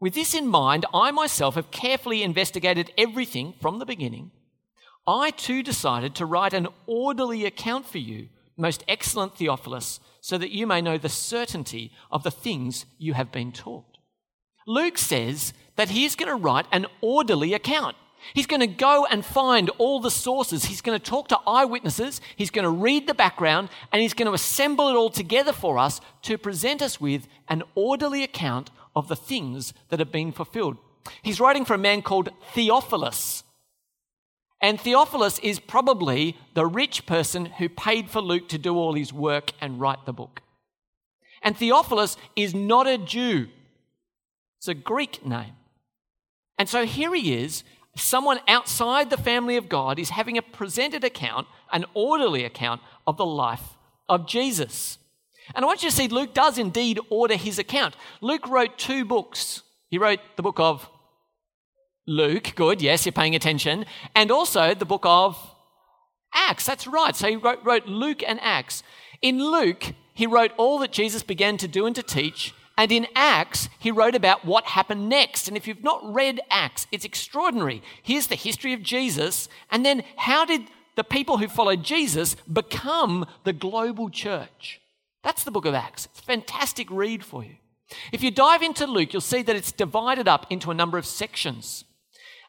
With 0.00 0.14
this 0.14 0.34
in 0.34 0.48
mind, 0.48 0.86
I 0.94 1.10
myself 1.10 1.56
have 1.56 1.70
carefully 1.70 2.22
investigated 2.22 2.90
everything 2.96 3.54
from 3.60 3.78
the 3.78 3.86
beginning. 3.86 4.30
I 5.06 5.30
too 5.30 5.62
decided 5.62 6.14
to 6.14 6.26
write 6.26 6.54
an 6.54 6.68
orderly 6.86 7.44
account 7.44 7.86
for 7.86 7.98
you, 7.98 8.28
most 8.56 8.82
excellent 8.88 9.36
Theophilus, 9.36 10.00
so 10.22 10.38
that 10.38 10.52
you 10.52 10.66
may 10.66 10.80
know 10.80 10.96
the 10.96 11.10
certainty 11.10 11.92
of 12.10 12.22
the 12.22 12.30
things 12.30 12.86
you 12.98 13.12
have 13.12 13.30
been 13.30 13.52
taught. 13.52 13.98
Luke 14.66 14.96
says 14.96 15.52
that 15.76 15.90
he's 15.90 16.16
going 16.16 16.28
to 16.28 16.34
write 16.34 16.66
an 16.72 16.86
orderly 17.02 17.52
account. 17.52 17.96
He's 18.34 18.46
going 18.46 18.60
to 18.60 18.66
go 18.66 19.06
and 19.06 19.24
find 19.24 19.70
all 19.78 20.00
the 20.00 20.10
sources. 20.10 20.66
He's 20.66 20.82
going 20.82 20.98
to 20.98 21.04
talk 21.04 21.28
to 21.28 21.38
eyewitnesses. 21.46 22.20
He's 22.36 22.50
going 22.50 22.64
to 22.64 22.70
read 22.70 23.06
the 23.06 23.14
background 23.14 23.70
and 23.92 24.02
he's 24.02 24.14
going 24.14 24.26
to 24.26 24.34
assemble 24.34 24.88
it 24.88 24.94
all 24.94 25.10
together 25.10 25.52
for 25.52 25.78
us 25.78 26.00
to 26.22 26.36
present 26.36 26.82
us 26.82 27.00
with 27.00 27.26
an 27.48 27.62
orderly 27.74 28.22
account 28.22 28.70
of 28.94 29.08
the 29.08 29.16
things 29.16 29.72
that 29.88 29.98
have 29.98 30.12
been 30.12 30.32
fulfilled. 30.32 30.76
He's 31.22 31.40
writing 31.40 31.64
for 31.64 31.74
a 31.74 31.78
man 31.78 32.02
called 32.02 32.30
Theophilus. 32.54 33.42
And 34.60 34.78
Theophilus 34.78 35.38
is 35.38 35.58
probably 35.58 36.36
the 36.54 36.66
rich 36.66 37.06
person 37.06 37.46
who 37.46 37.68
paid 37.68 38.10
for 38.10 38.20
Luke 38.20 38.48
to 38.50 38.58
do 38.58 38.76
all 38.76 38.92
his 38.92 39.12
work 39.12 39.52
and 39.60 39.80
write 39.80 40.04
the 40.04 40.12
book. 40.12 40.42
And 41.42 41.56
Theophilus 41.56 42.16
is 42.36 42.54
not 42.54 42.86
a 42.86 42.98
Jew, 42.98 43.48
it's 44.58 44.68
a 44.68 44.74
Greek 44.74 45.24
name. 45.24 45.54
And 46.58 46.68
so 46.68 46.84
here 46.84 47.14
he 47.14 47.42
is, 47.42 47.64
someone 47.96 48.40
outside 48.46 49.08
the 49.08 49.16
family 49.16 49.56
of 49.56 49.70
God 49.70 49.98
is 49.98 50.10
having 50.10 50.36
a 50.36 50.42
presented 50.42 51.04
account, 51.04 51.46
an 51.72 51.86
orderly 51.94 52.44
account 52.44 52.82
of 53.06 53.16
the 53.16 53.24
life 53.24 53.78
of 54.10 54.26
Jesus. 54.26 54.98
And 55.54 55.64
I 55.64 55.66
want 55.66 55.82
you 55.82 55.90
to 55.90 55.96
see 55.96 56.08
Luke 56.08 56.34
does 56.34 56.58
indeed 56.58 56.98
order 57.10 57.36
his 57.36 57.58
account. 57.58 57.96
Luke 58.20 58.48
wrote 58.48 58.78
two 58.78 59.04
books. 59.04 59.62
He 59.88 59.98
wrote 59.98 60.20
the 60.36 60.42
book 60.42 60.60
of 60.60 60.88
Luke, 62.06 62.54
good, 62.56 62.82
yes, 62.82 63.06
you're 63.06 63.12
paying 63.12 63.36
attention, 63.36 63.84
and 64.14 64.30
also 64.30 64.74
the 64.74 64.84
book 64.84 65.02
of 65.04 65.38
Acts. 66.34 66.66
That's 66.66 66.86
right. 66.86 67.14
So 67.14 67.28
he 67.28 67.36
wrote, 67.36 67.60
wrote 67.64 67.86
Luke 67.86 68.22
and 68.26 68.40
Acts. 68.42 68.82
In 69.22 69.38
Luke, 69.38 69.92
he 70.14 70.26
wrote 70.26 70.52
all 70.56 70.78
that 70.78 70.92
Jesus 70.92 71.22
began 71.22 71.56
to 71.58 71.68
do 71.68 71.86
and 71.86 71.94
to 71.94 72.02
teach. 72.02 72.54
And 72.76 72.90
in 72.90 73.06
Acts, 73.14 73.68
he 73.78 73.90
wrote 73.90 74.14
about 74.14 74.44
what 74.44 74.64
happened 74.64 75.08
next. 75.08 75.48
And 75.48 75.56
if 75.56 75.68
you've 75.68 75.84
not 75.84 76.14
read 76.14 76.40
Acts, 76.50 76.86
it's 76.90 77.04
extraordinary. 77.04 77.82
Here's 78.02 78.28
the 78.28 78.34
history 78.34 78.72
of 78.72 78.82
Jesus. 78.82 79.48
And 79.70 79.84
then 79.84 80.02
how 80.16 80.44
did 80.44 80.62
the 80.96 81.04
people 81.04 81.38
who 81.38 81.48
followed 81.48 81.82
Jesus 81.82 82.36
become 82.50 83.26
the 83.44 83.52
global 83.52 84.08
church? 84.08 84.79
That's 85.22 85.44
the 85.44 85.50
book 85.50 85.66
of 85.66 85.74
Acts. 85.74 86.06
It's 86.06 86.20
a 86.20 86.24
fantastic 86.24 86.90
read 86.90 87.24
for 87.24 87.44
you. 87.44 87.56
If 88.12 88.22
you 88.22 88.30
dive 88.30 88.62
into 88.62 88.86
Luke, 88.86 89.12
you'll 89.12 89.20
see 89.20 89.42
that 89.42 89.56
it's 89.56 89.72
divided 89.72 90.28
up 90.28 90.46
into 90.50 90.70
a 90.70 90.74
number 90.74 90.96
of 90.96 91.06
sections. 91.06 91.84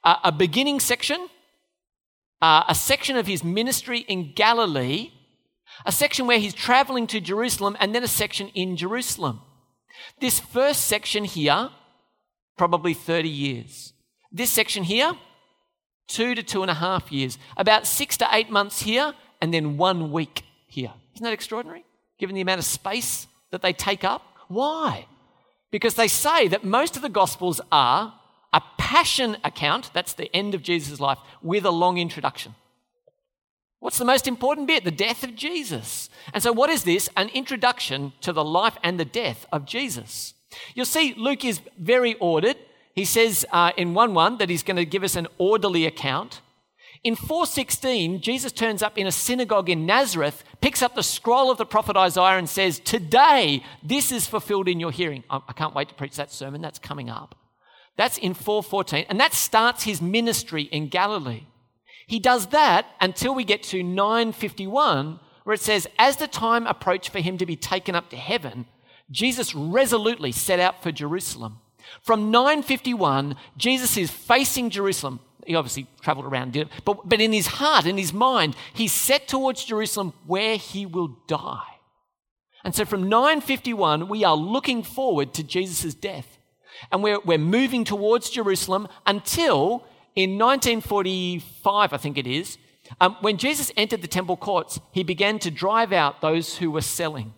Uh, 0.03 0.17
a 0.23 0.31
beginning 0.31 0.79
section, 0.79 1.27
uh, 2.41 2.63
a 2.67 2.75
section 2.75 3.17
of 3.17 3.27
his 3.27 3.43
ministry 3.43 3.99
in 3.99 4.33
Galilee, 4.33 5.11
a 5.85 5.91
section 5.91 6.27
where 6.27 6.39
he's 6.39 6.53
traveling 6.53 7.07
to 7.07 7.19
Jerusalem, 7.19 7.75
and 7.79 7.93
then 7.93 8.03
a 8.03 8.07
section 8.07 8.49
in 8.49 8.77
Jerusalem. 8.77 9.41
This 10.19 10.39
first 10.39 10.85
section 10.85 11.25
here, 11.25 11.69
probably 12.57 12.93
30 12.93 13.29
years. 13.29 13.93
This 14.31 14.51
section 14.51 14.83
here, 14.83 15.13
two 16.07 16.35
to 16.35 16.43
two 16.43 16.61
and 16.61 16.71
a 16.71 16.75
half 16.75 17.11
years. 17.11 17.37
About 17.57 17.87
six 17.87 18.17
to 18.17 18.27
eight 18.31 18.49
months 18.49 18.81
here, 18.81 19.13
and 19.41 19.53
then 19.53 19.77
one 19.77 20.11
week 20.11 20.43
here. 20.67 20.93
Isn't 21.15 21.23
that 21.23 21.33
extraordinary? 21.33 21.85
Given 22.21 22.35
the 22.35 22.41
amount 22.41 22.59
of 22.59 22.65
space 22.65 23.27
that 23.49 23.63
they 23.63 23.73
take 23.73 24.03
up. 24.03 24.21
Why? 24.47 25.07
Because 25.71 25.95
they 25.95 26.07
say 26.07 26.47
that 26.47 26.63
most 26.63 26.95
of 26.95 27.01
the 27.01 27.09
Gospels 27.09 27.59
are 27.71 28.13
a 28.53 28.61
passion 28.77 29.37
account, 29.43 29.89
that's 29.93 30.13
the 30.13 30.33
end 30.35 30.53
of 30.53 30.61
Jesus' 30.61 30.99
life, 30.99 31.17
with 31.41 31.65
a 31.65 31.71
long 31.71 31.97
introduction. 31.97 32.53
What's 33.79 33.97
the 33.97 34.05
most 34.05 34.27
important 34.27 34.67
bit? 34.67 34.83
The 34.83 34.91
death 34.91 35.23
of 35.23 35.35
Jesus. 35.35 36.09
And 36.31 36.43
so, 36.43 36.51
what 36.51 36.69
is 36.69 36.83
this? 36.83 37.09
An 37.17 37.29
introduction 37.29 38.13
to 38.21 38.31
the 38.31 38.43
life 38.43 38.77
and 38.83 38.99
the 38.99 39.05
death 39.05 39.47
of 39.51 39.65
Jesus. 39.65 40.35
You'll 40.75 40.85
see 40.85 41.15
Luke 41.17 41.43
is 41.43 41.61
very 41.79 42.13
ordered. 42.15 42.57
He 42.93 43.05
says 43.05 43.45
uh, 43.51 43.71
in 43.77 43.95
1 43.95 44.13
1 44.13 44.37
that 44.37 44.49
he's 44.49 44.61
going 44.61 44.77
to 44.77 44.85
give 44.85 45.03
us 45.03 45.15
an 45.15 45.27
orderly 45.39 45.87
account. 45.87 46.41
In 47.03 47.15
416, 47.15 48.21
Jesus 48.21 48.51
turns 48.51 48.83
up 48.83 48.95
in 48.95 49.07
a 49.07 49.11
synagogue 49.11 49.69
in 49.71 49.87
Nazareth, 49.87 50.43
picks 50.61 50.83
up 50.83 50.93
the 50.93 51.01
scroll 51.01 51.49
of 51.49 51.57
the 51.57 51.65
prophet 51.65 51.97
Isaiah, 51.97 52.37
and 52.37 52.47
says, 52.47 52.79
Today, 52.79 53.63
this 53.81 54.11
is 54.11 54.27
fulfilled 54.27 54.67
in 54.67 54.79
your 54.79 54.91
hearing. 54.91 55.23
I 55.29 55.53
can't 55.53 55.73
wait 55.73 55.89
to 55.89 55.95
preach 55.95 56.15
that 56.17 56.31
sermon. 56.31 56.61
That's 56.61 56.77
coming 56.77 57.09
up. 57.09 57.35
That's 57.97 58.19
in 58.19 58.35
414. 58.35 59.05
And 59.09 59.19
that 59.19 59.33
starts 59.33 59.83
his 59.83 59.99
ministry 59.99 60.63
in 60.63 60.89
Galilee. 60.89 61.47
He 62.05 62.19
does 62.19 62.47
that 62.47 62.85
until 62.99 63.33
we 63.33 63.45
get 63.45 63.63
to 63.63 63.81
951, 63.81 65.19
where 65.43 65.55
it 65.55 65.61
says, 65.61 65.87
As 65.97 66.17
the 66.17 66.27
time 66.27 66.67
approached 66.67 67.09
for 67.09 67.19
him 67.19 67.39
to 67.39 67.47
be 67.47 67.55
taken 67.55 67.95
up 67.95 68.11
to 68.11 68.15
heaven, 68.15 68.67
Jesus 69.09 69.55
resolutely 69.55 70.31
set 70.31 70.59
out 70.59 70.83
for 70.83 70.91
Jerusalem. 70.91 71.57
From 72.03 72.29
951, 72.29 73.35
Jesus 73.57 73.97
is 73.97 74.11
facing 74.11 74.69
Jerusalem 74.69 75.19
he 75.45 75.55
obviously 75.55 75.87
traveled 76.01 76.25
around, 76.25 76.53
did 76.53 76.67
it, 76.67 76.73
but, 76.85 77.07
but 77.07 77.21
in 77.21 77.33
his 77.33 77.47
heart, 77.47 77.85
in 77.85 77.97
his 77.97 78.13
mind, 78.13 78.55
he's 78.73 78.91
set 78.91 79.27
towards 79.27 79.65
Jerusalem 79.65 80.13
where 80.25 80.57
he 80.57 80.85
will 80.85 81.17
die. 81.27 81.63
And 82.63 82.75
so 82.75 82.85
from 82.85 83.09
951, 83.09 84.07
we 84.07 84.23
are 84.23 84.35
looking 84.35 84.83
forward 84.83 85.33
to 85.33 85.43
Jesus' 85.43 85.93
death. 85.93 86.37
And 86.91 87.03
we're, 87.03 87.19
we're 87.19 87.37
moving 87.37 87.83
towards 87.83 88.29
Jerusalem 88.29 88.87
until 89.05 89.83
in 90.15 90.37
1945, 90.37 91.93
I 91.93 91.97
think 91.97 92.17
it 92.17 92.27
is, 92.27 92.57
um, 92.99 93.15
when 93.21 93.37
Jesus 93.37 93.71
entered 93.77 94.01
the 94.01 94.07
temple 94.07 94.37
courts, 94.37 94.79
he 94.91 95.03
began 95.03 95.39
to 95.39 95.51
drive 95.51 95.93
out 95.93 96.21
those 96.21 96.57
who 96.57 96.69
were 96.69 96.81
selling. 96.81 97.33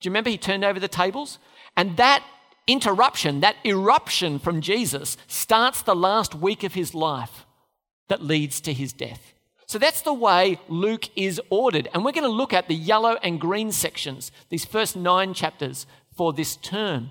Do 0.00 0.08
you 0.08 0.10
remember 0.10 0.30
he 0.30 0.38
turned 0.38 0.64
over 0.64 0.80
the 0.80 0.88
tables? 0.88 1.38
And 1.76 1.96
that 1.96 2.24
interruption, 2.66 3.40
that 3.40 3.56
eruption 3.64 4.38
from 4.38 4.60
Jesus, 4.60 5.16
starts 5.28 5.82
the 5.82 5.94
last 5.94 6.34
week 6.34 6.64
of 6.64 6.74
his 6.74 6.94
life 6.94 7.45
that 8.08 8.22
leads 8.22 8.60
to 8.62 8.72
his 8.72 8.92
death. 8.92 9.32
So 9.66 9.78
that's 9.78 10.02
the 10.02 10.14
way 10.14 10.60
Luke 10.68 11.08
is 11.16 11.40
ordered. 11.50 11.88
And 11.92 12.04
we're 12.04 12.12
going 12.12 12.22
to 12.22 12.28
look 12.28 12.52
at 12.52 12.68
the 12.68 12.74
yellow 12.74 13.16
and 13.22 13.40
green 13.40 13.72
sections, 13.72 14.30
these 14.48 14.64
first 14.64 14.96
nine 14.96 15.34
chapters 15.34 15.86
for 16.16 16.32
this 16.32 16.56
term. 16.56 17.10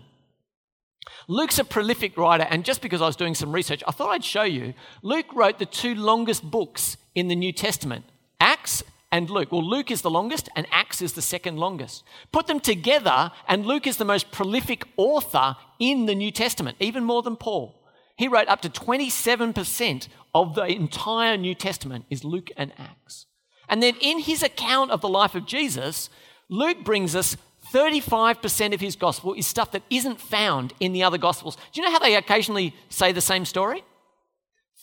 Luke's 1.27 1.59
a 1.59 1.63
prolific 1.63 2.17
writer, 2.17 2.47
and 2.49 2.65
just 2.65 2.81
because 2.81 3.01
I 3.01 3.07
was 3.07 3.15
doing 3.15 3.35
some 3.35 3.51
research, 3.51 3.83
I 3.87 3.91
thought 3.91 4.09
I'd 4.09 4.23
show 4.23 4.43
you. 4.43 4.73
Luke 5.01 5.33
wrote 5.33 5.59
the 5.59 5.65
two 5.65 5.95
longest 5.95 6.43
books 6.43 6.97
in 7.13 7.27
the 7.27 7.35
New 7.35 7.51
Testament 7.51 8.05
Acts 8.39 8.83
and 9.11 9.29
Luke. 9.29 9.51
Well, 9.51 9.63
Luke 9.63 9.91
is 9.91 10.01
the 10.01 10.09
longest, 10.09 10.49
and 10.55 10.67
Acts 10.71 11.01
is 11.01 11.13
the 11.13 11.21
second 11.21 11.57
longest. 11.57 12.03
Put 12.31 12.47
them 12.47 12.59
together, 12.59 13.31
and 13.47 13.65
Luke 13.65 13.87
is 13.87 13.97
the 13.97 14.05
most 14.05 14.31
prolific 14.31 14.85
author 14.97 15.55
in 15.79 16.05
the 16.05 16.15
New 16.15 16.31
Testament, 16.31 16.77
even 16.79 17.03
more 17.03 17.21
than 17.21 17.35
Paul. 17.35 17.75
He 18.17 18.27
wrote 18.27 18.47
up 18.47 18.61
to 18.61 18.69
27% 18.69 20.07
of 20.33 20.55
the 20.55 20.65
entire 20.65 21.37
New 21.37 21.55
Testament 21.55 22.05
is 22.09 22.23
Luke 22.23 22.49
and 22.55 22.71
Acts. 22.77 23.25
And 23.67 23.81
then 23.81 23.95
in 23.99 24.19
his 24.19 24.43
account 24.43 24.91
of 24.91 25.01
the 25.01 25.09
life 25.09 25.35
of 25.35 25.45
Jesus, 25.45 26.09
Luke 26.49 26.83
brings 26.83 27.15
us 27.15 27.35
35% 27.73 28.73
of 28.73 28.79
his 28.79 28.95
gospel 28.95 29.33
is 29.33 29.47
stuff 29.47 29.71
that 29.71 29.83
isn't 29.89 30.21
found 30.21 30.73
in 30.79 30.93
the 30.93 31.03
other 31.03 31.17
gospels. 31.17 31.55
Do 31.55 31.81
you 31.81 31.83
know 31.83 31.91
how 31.91 31.99
they 31.99 32.15
occasionally 32.15 32.75
say 32.89 33.11
the 33.11 33.21
same 33.21 33.43
story? 33.43 33.83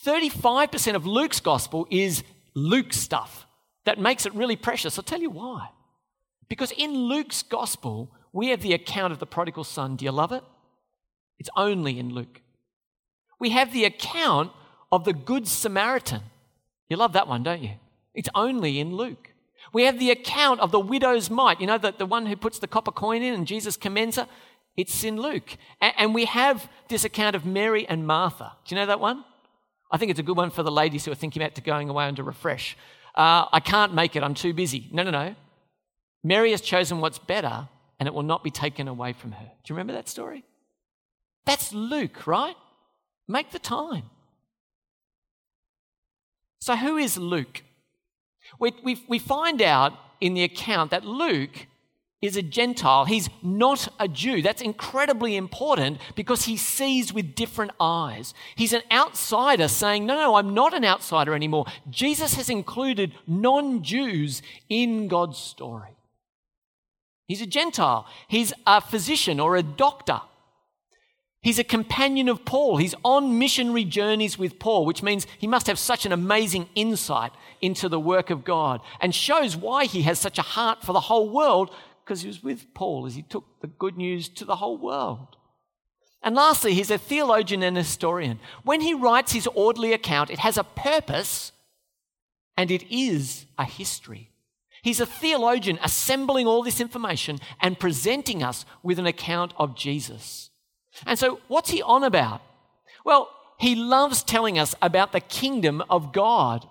35% 0.05 0.95
of 0.95 1.05
Luke's 1.05 1.39
gospel 1.39 1.87
is 1.89 2.23
Luke 2.53 2.93
stuff 2.93 3.47
that 3.85 3.99
makes 3.99 4.25
it 4.25 4.33
really 4.35 4.55
precious. 4.55 4.97
I'll 4.97 5.03
tell 5.03 5.21
you 5.21 5.29
why. 5.29 5.69
Because 6.49 6.71
in 6.71 6.93
Luke's 6.93 7.41
gospel, 7.41 8.11
we 8.31 8.49
have 8.49 8.61
the 8.61 8.73
account 8.73 9.13
of 9.13 9.19
the 9.19 9.25
prodigal 9.25 9.63
son. 9.63 9.95
Do 9.95 10.05
you 10.05 10.11
love 10.11 10.31
it? 10.31 10.43
It's 11.39 11.49
only 11.55 11.97
in 11.99 12.13
Luke. 12.13 12.41
We 13.43 13.49
have 13.49 13.73
the 13.73 13.83
account 13.83 14.53
of 14.89 15.03
the 15.03 15.11
Good 15.11 15.49
Samaritan. 15.49 16.21
You 16.87 16.95
love 16.95 17.11
that 17.11 17.27
one, 17.27 17.43
don't 17.43 17.61
you? 17.61 17.71
It's 18.13 18.29
only 18.33 18.79
in 18.79 18.95
Luke. 18.95 19.33
We 19.73 19.83
have 19.83 19.99
the 19.99 20.11
account 20.11 20.61
of 20.61 20.71
the 20.71 20.79
widow's 20.79 21.29
mite, 21.29 21.59
you 21.59 21.67
know, 21.67 21.77
the, 21.77 21.91
the 21.91 22.05
one 22.05 22.25
who 22.25 22.37
puts 22.37 22.59
the 22.59 22.69
copper 22.69 22.93
coin 22.93 23.21
in 23.21 23.33
and 23.33 23.45
Jesus 23.45 23.75
commends 23.75 24.15
her. 24.15 24.29
It's 24.77 25.03
in 25.03 25.17
Luke. 25.17 25.57
And, 25.81 25.93
and 25.97 26.15
we 26.15 26.23
have 26.23 26.69
this 26.87 27.03
account 27.03 27.35
of 27.35 27.45
Mary 27.45 27.85
and 27.85 28.07
Martha. 28.07 28.53
Do 28.63 28.73
you 28.73 28.79
know 28.79 28.85
that 28.85 29.01
one? 29.01 29.25
I 29.91 29.97
think 29.97 30.09
it's 30.09 30.21
a 30.21 30.23
good 30.23 30.37
one 30.37 30.49
for 30.49 30.63
the 30.63 30.71
ladies 30.71 31.03
who 31.03 31.11
are 31.11 31.15
thinking 31.15 31.41
about 31.41 31.61
going 31.65 31.89
away 31.89 32.07
and 32.07 32.15
to 32.15 32.23
refresh. 32.23 32.77
Uh, 33.13 33.47
I 33.51 33.59
can't 33.59 33.93
make 33.93 34.15
it, 34.15 34.23
I'm 34.23 34.35
too 34.35 34.53
busy. 34.53 34.87
No, 34.93 35.03
no, 35.03 35.11
no. 35.11 35.35
Mary 36.23 36.51
has 36.51 36.61
chosen 36.61 37.01
what's 37.01 37.19
better 37.19 37.67
and 37.99 38.07
it 38.07 38.13
will 38.13 38.23
not 38.23 38.41
be 38.41 38.51
taken 38.51 38.87
away 38.87 39.11
from 39.11 39.33
her. 39.33 39.43
Do 39.43 39.73
you 39.73 39.75
remember 39.75 39.91
that 39.91 40.07
story? 40.07 40.45
That's 41.45 41.73
Luke, 41.73 42.25
right? 42.25 42.55
Make 43.27 43.51
the 43.51 43.59
time. 43.59 44.03
So, 46.59 46.75
who 46.75 46.97
is 46.97 47.17
Luke? 47.17 47.63
We, 48.59 48.73
we, 48.83 49.03
we 49.07 49.19
find 49.19 49.61
out 49.61 49.93
in 50.21 50.33
the 50.33 50.43
account 50.43 50.91
that 50.91 51.05
Luke 51.05 51.67
is 52.21 52.37
a 52.37 52.41
Gentile. 52.41 53.03
He's 53.03 53.29
not 53.41 53.89
a 53.99 54.07
Jew. 54.07 54.41
That's 54.41 54.61
incredibly 54.61 55.35
important 55.35 55.99
because 56.15 56.45
he 56.45 56.55
sees 56.55 57.11
with 57.11 57.35
different 57.35 57.71
eyes. 57.81 58.33
He's 58.55 58.71
an 58.71 58.81
outsider 58.91 59.67
saying, 59.67 60.05
No, 60.05 60.15
no, 60.15 60.35
I'm 60.35 60.53
not 60.53 60.73
an 60.73 60.85
outsider 60.85 61.35
anymore. 61.35 61.65
Jesus 61.89 62.35
has 62.35 62.49
included 62.49 63.13
non 63.27 63.83
Jews 63.83 64.41
in 64.69 65.09
God's 65.09 65.37
story. 65.37 65.97
He's 67.27 67.41
a 67.41 67.47
Gentile. 67.47 68.05
He's 68.29 68.53
a 68.65 68.79
physician 68.79 69.41
or 69.41 69.57
a 69.57 69.63
doctor. 69.63 70.21
He's 71.43 71.59
a 71.59 71.63
companion 71.65 72.29
of 72.29 72.45
Paul. 72.45 72.77
He's 72.77 72.95
on 73.03 73.37
missionary 73.37 73.83
journeys 73.83 74.39
with 74.39 74.59
Paul, 74.59 74.85
which 74.85 75.03
means 75.03 75.27
he 75.37 75.45
must 75.45 75.67
have 75.67 75.77
such 75.77 76.05
an 76.05 76.13
amazing 76.13 76.69
insight 76.73 77.33
into 77.61 77.89
the 77.89 77.99
work 77.99 78.29
of 78.29 78.45
God 78.45 78.79
and 79.01 79.13
shows 79.13 79.57
why 79.57 79.83
he 79.83 80.03
has 80.03 80.17
such 80.19 80.39
a 80.39 80.43
heart 80.43 80.83
for 80.83 80.93
the 80.93 81.01
whole 81.01 81.29
world 81.29 81.69
because 82.03 82.21
he 82.21 82.29
was 82.29 82.41
with 82.41 82.73
Paul 82.73 83.05
as 83.05 83.15
he 83.15 83.23
took 83.23 83.43
the 83.59 83.67
good 83.67 83.97
news 83.97 84.29
to 84.29 84.45
the 84.45 84.55
whole 84.55 84.77
world. 84.77 85.35
And 86.21 86.33
lastly, 86.33 86.73
he's 86.73 86.89
a 86.89 86.97
theologian 86.97 87.61
and 87.61 87.75
historian. 87.75 88.39
When 88.63 88.79
he 88.79 88.93
writes 88.93 89.33
his 89.33 89.47
orderly 89.47 89.91
account, 89.91 90.29
it 90.29 90.39
has 90.39 90.57
a 90.57 90.63
purpose 90.63 91.51
and 92.55 92.71
it 92.71 92.89
is 92.89 93.47
a 93.57 93.65
history. 93.65 94.29
He's 94.81 95.01
a 95.01 95.05
theologian 95.05 95.77
assembling 95.83 96.47
all 96.47 96.63
this 96.63 96.79
information 96.79 97.39
and 97.59 97.77
presenting 97.77 98.41
us 98.41 98.65
with 98.81 98.97
an 98.97 99.07
account 99.07 99.53
of 99.57 99.75
Jesus. 99.75 100.49
And 101.05 101.17
so, 101.17 101.39
what's 101.47 101.69
he 101.69 101.81
on 101.81 102.03
about? 102.03 102.41
Well, 103.03 103.29
he 103.57 103.75
loves 103.75 104.23
telling 104.23 104.59
us 104.59 104.75
about 104.81 105.11
the 105.11 105.19
kingdom 105.19 105.83
of 105.89 106.13
God. 106.13 106.67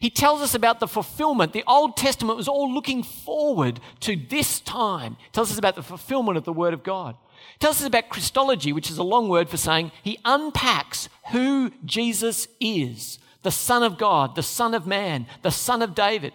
He 0.00 0.10
tells 0.10 0.42
us 0.42 0.54
about 0.54 0.80
the 0.80 0.88
fulfillment. 0.88 1.52
The 1.52 1.64
Old 1.66 1.96
Testament 1.96 2.36
was 2.36 2.48
all 2.48 2.72
looking 2.72 3.02
forward 3.02 3.80
to 4.00 4.16
this 4.16 4.60
time. 4.60 5.16
He 5.18 5.30
tells 5.32 5.50
us 5.50 5.58
about 5.58 5.76
the 5.76 5.82
fulfillment 5.82 6.36
of 6.36 6.44
the 6.44 6.52
Word 6.52 6.74
of 6.74 6.82
God. 6.82 7.16
He 7.52 7.58
tells 7.58 7.80
us 7.80 7.86
about 7.86 8.08
Christology, 8.08 8.72
which 8.72 8.90
is 8.90 8.98
a 8.98 9.02
long 9.02 9.28
word 9.28 9.48
for 9.48 9.56
saying 9.56 9.92
he 10.02 10.18
unpacks 10.24 11.08
who 11.30 11.72
Jesus 11.84 12.48
is 12.60 13.18
the 13.42 13.50
Son 13.50 13.82
of 13.82 13.98
God, 13.98 14.34
the 14.34 14.42
Son 14.42 14.74
of 14.74 14.86
Man, 14.86 15.26
the 15.42 15.50
Son 15.50 15.82
of 15.82 15.94
David. 15.94 16.32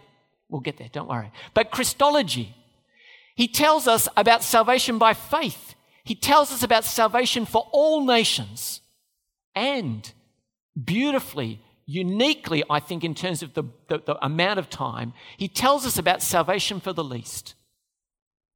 We'll 0.48 0.62
get 0.62 0.78
there, 0.78 0.90
don't 0.92 1.10
worry. 1.10 1.32
But 1.54 1.72
Christology, 1.72 2.56
he 3.36 3.48
tells 3.48 3.88
us 3.88 4.08
about 4.16 4.44
salvation 4.44 4.98
by 4.98 5.14
faith 5.14 5.76
he 6.04 6.16
tells 6.16 6.52
us 6.52 6.64
about 6.64 6.86
salvation 6.86 7.46
for 7.46 7.68
all 7.72 8.06
nations. 8.06 8.82
And 9.56 10.12
beautifully, 10.82 11.62
uniquely, 11.86 12.64
I 12.70 12.80
think, 12.80 13.04
in 13.04 13.16
terms 13.16 13.44
of 13.44 13.54
the, 13.54 13.64
the, 13.88 14.00
the, 14.00 14.26
amount 14.26 14.60
of 14.60 14.70
time, 14.70 15.14
he 15.38 15.48
tells 15.48 15.86
us 15.86 15.98
about 15.98 16.22
salvation 16.22 16.80
for 16.80 16.94
the 16.94 17.04
least. 17.04 17.56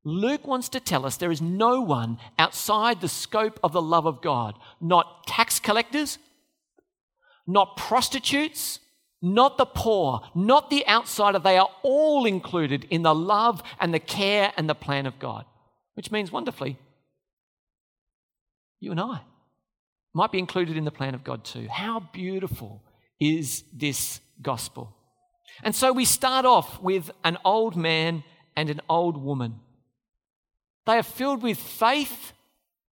Luke 0.03 0.45
wants 0.45 0.69
to 0.69 0.79
tell 0.79 1.05
us 1.05 1.17
there 1.17 1.31
is 1.31 1.41
no 1.41 1.81
one 1.81 2.17
outside 2.37 3.01
the 3.01 3.07
scope 3.09 3.59
of 3.63 3.71
the 3.71 3.81
love 3.81 4.05
of 4.05 4.21
God, 4.21 4.55
not 4.81 5.25
tax 5.25 5.59
collectors, 5.59 6.19
not 7.47 7.77
prostitutes, 7.77 8.79
not 9.21 9.57
the 9.57 9.65
poor, 9.65 10.21
not 10.35 10.69
the 10.69 10.85
outsider. 10.87 11.39
They 11.39 11.57
are 11.57 11.69
all 11.81 12.25
included 12.25 12.85
in 12.89 13.01
the 13.01 13.15
love 13.15 13.63
and 13.79 13.93
the 13.93 13.99
care 13.99 14.51
and 14.57 14.69
the 14.69 14.75
plan 14.75 15.05
of 15.05 15.17
God, 15.19 15.45
which 15.93 16.11
means 16.11 16.31
wonderfully, 16.31 16.77
you 18.83 18.91
and 18.91 18.99
I 18.99 19.21
might 20.13 20.31
be 20.31 20.39
included 20.39 20.77
in 20.77 20.85
the 20.85 20.91
plan 20.91 21.15
of 21.15 21.23
God 21.23 21.43
too. 21.43 21.67
How 21.69 21.99
beautiful 22.11 22.83
is 23.19 23.63
this 23.73 24.19
gospel? 24.41 24.95
And 25.63 25.75
so 25.75 25.91
we 25.91 26.05
start 26.05 26.45
off 26.45 26.81
with 26.81 27.09
an 27.23 27.37
old 27.43 27.75
man 27.75 28.23
and 28.55 28.69
an 28.69 28.81
old 28.89 29.17
woman. 29.17 29.55
They 30.85 30.97
are 30.97 31.03
filled 31.03 31.41
with 31.41 31.57
faith 31.57 32.33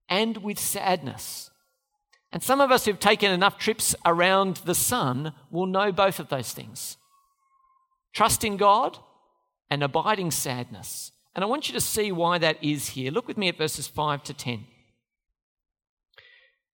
and 0.09 0.37
with 0.38 0.59
sadness. 0.59 1.50
And 2.30 2.42
some 2.42 2.61
of 2.61 2.71
us 2.71 2.85
who've 2.85 3.00
taken 3.00 3.33
enough 3.33 3.59
trips 3.59 3.95
around 4.04 4.57
the 4.59 4.75
sun 4.75 5.33
will 5.50 5.66
know 5.66 5.90
both 5.90 6.21
of 6.21 6.28
those 6.28 6.52
things 6.52 6.97
trust 8.12 8.42
in 8.42 8.57
God 8.57 8.99
and 9.71 9.83
abiding 9.83 10.30
sadness. 10.30 11.12
And 11.35 11.45
I 11.45 11.47
want 11.47 11.68
you 11.68 11.75
to 11.75 11.80
see 11.80 12.11
why 12.11 12.38
that 12.38 12.62
is 12.62 12.88
here. 12.88 13.12
Look 13.12 13.28
with 13.28 13.38
me 13.38 13.49
at 13.49 13.59
verses 13.59 13.87
5 13.87 14.25
to 14.25 14.35
10. 14.35 14.64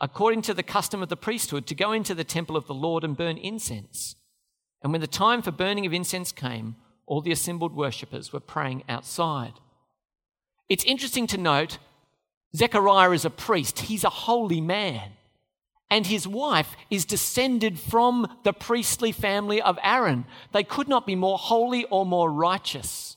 according 0.00 0.42
to 0.42 0.54
the 0.54 0.62
custom 0.62 1.02
of 1.02 1.08
the 1.08 1.16
priesthood, 1.16 1.66
to 1.66 1.74
go 1.74 1.92
into 1.92 2.14
the 2.14 2.24
temple 2.24 2.56
of 2.56 2.66
the 2.66 2.74
Lord 2.74 3.04
and 3.04 3.16
burn 3.16 3.36
incense. 3.36 4.14
And 4.82 4.92
when 4.92 5.00
the 5.00 5.06
time 5.06 5.42
for 5.42 5.50
burning 5.50 5.86
of 5.86 5.92
incense 5.92 6.30
came, 6.30 6.76
all 7.06 7.20
the 7.20 7.32
assembled 7.32 7.74
worshippers 7.74 8.32
were 8.32 8.40
praying 8.40 8.84
outside. 8.88 9.54
It's 10.68 10.84
interesting 10.84 11.26
to 11.28 11.38
note 11.38 11.78
Zechariah 12.54 13.10
is 13.10 13.24
a 13.24 13.30
priest, 13.30 13.80
he's 13.80 14.04
a 14.04 14.10
holy 14.10 14.60
man. 14.60 15.12
and 15.90 16.06
his 16.06 16.28
wife 16.28 16.76
is 16.90 17.04
descended 17.04 17.78
from 17.78 18.28
the 18.44 18.52
priestly 18.52 19.12
family 19.12 19.60
of 19.60 19.78
Aaron. 19.82 20.26
They 20.52 20.64
could 20.64 20.88
not 20.88 21.06
be 21.06 21.16
more 21.16 21.38
holy 21.38 21.84
or 21.86 22.04
more 22.04 22.30
righteous. 22.30 23.16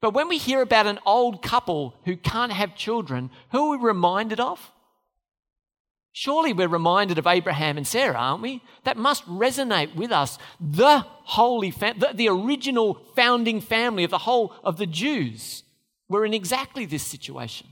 But 0.00 0.14
when 0.14 0.28
we 0.28 0.38
hear 0.38 0.62
about 0.62 0.86
an 0.86 0.98
old 1.06 1.42
couple 1.42 1.94
who 2.04 2.16
can't 2.16 2.52
have 2.52 2.74
children, 2.74 3.30
who 3.52 3.72
are 3.72 3.78
we 3.78 3.84
reminded 3.84 4.40
of? 4.40 4.72
Surely 6.12 6.52
we're 6.52 6.68
reminded 6.68 7.18
of 7.18 7.26
Abraham 7.26 7.78
and 7.78 7.86
Sarah, 7.86 8.18
aren't 8.18 8.42
we? 8.42 8.62
That 8.84 8.98
must 8.98 9.26
resonate 9.26 9.94
with 9.94 10.12
us. 10.12 10.38
The 10.60 11.06
holy, 11.24 11.70
fam- 11.70 11.98
the, 11.98 12.10
the 12.12 12.28
original 12.28 13.00
founding 13.16 13.62
family 13.62 14.04
of 14.04 14.10
the 14.10 14.18
whole 14.18 14.54
of 14.62 14.76
the 14.76 14.86
Jews 14.86 15.64
were 16.08 16.26
in 16.26 16.34
exactly 16.34 16.84
this 16.84 17.02
situation. 17.02 17.68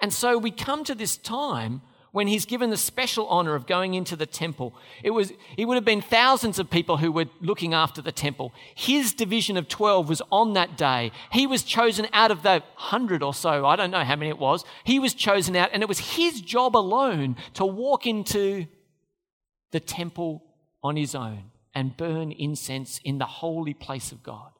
And 0.00 0.14
so 0.14 0.38
we 0.38 0.52
come 0.52 0.84
to 0.84 0.94
this 0.94 1.16
time 1.16 1.82
when 2.12 2.26
he's 2.26 2.44
given 2.44 2.70
the 2.70 2.76
special 2.76 3.26
honor 3.28 3.54
of 3.54 3.66
going 3.66 3.94
into 3.94 4.16
the 4.16 4.26
temple. 4.26 4.74
It, 5.02 5.10
was, 5.10 5.32
it 5.56 5.66
would 5.66 5.76
have 5.76 5.84
been 5.84 6.00
thousands 6.00 6.58
of 6.58 6.68
people 6.68 6.96
who 6.96 7.12
were 7.12 7.26
looking 7.40 7.72
after 7.72 8.02
the 8.02 8.12
temple. 8.12 8.52
His 8.74 9.12
division 9.12 9.56
of 9.56 9.68
12 9.68 10.08
was 10.08 10.22
on 10.32 10.54
that 10.54 10.76
day. 10.76 11.12
He 11.30 11.46
was 11.46 11.62
chosen 11.62 12.08
out 12.12 12.30
of 12.30 12.42
the 12.42 12.62
hundred 12.74 13.22
or 13.22 13.34
so, 13.34 13.64
I 13.66 13.76
don't 13.76 13.90
know 13.90 14.04
how 14.04 14.16
many 14.16 14.30
it 14.30 14.38
was. 14.38 14.64
He 14.84 14.98
was 14.98 15.14
chosen 15.14 15.54
out, 15.56 15.70
and 15.72 15.82
it 15.82 15.88
was 15.88 16.16
his 16.16 16.40
job 16.40 16.76
alone 16.76 17.36
to 17.54 17.64
walk 17.64 18.06
into 18.06 18.66
the 19.70 19.80
temple 19.80 20.42
on 20.82 20.96
his 20.96 21.14
own 21.14 21.44
and 21.74 21.96
burn 21.96 22.32
incense 22.32 23.00
in 23.04 23.18
the 23.18 23.26
holy 23.26 23.74
place 23.74 24.10
of 24.10 24.22
God. 24.22 24.50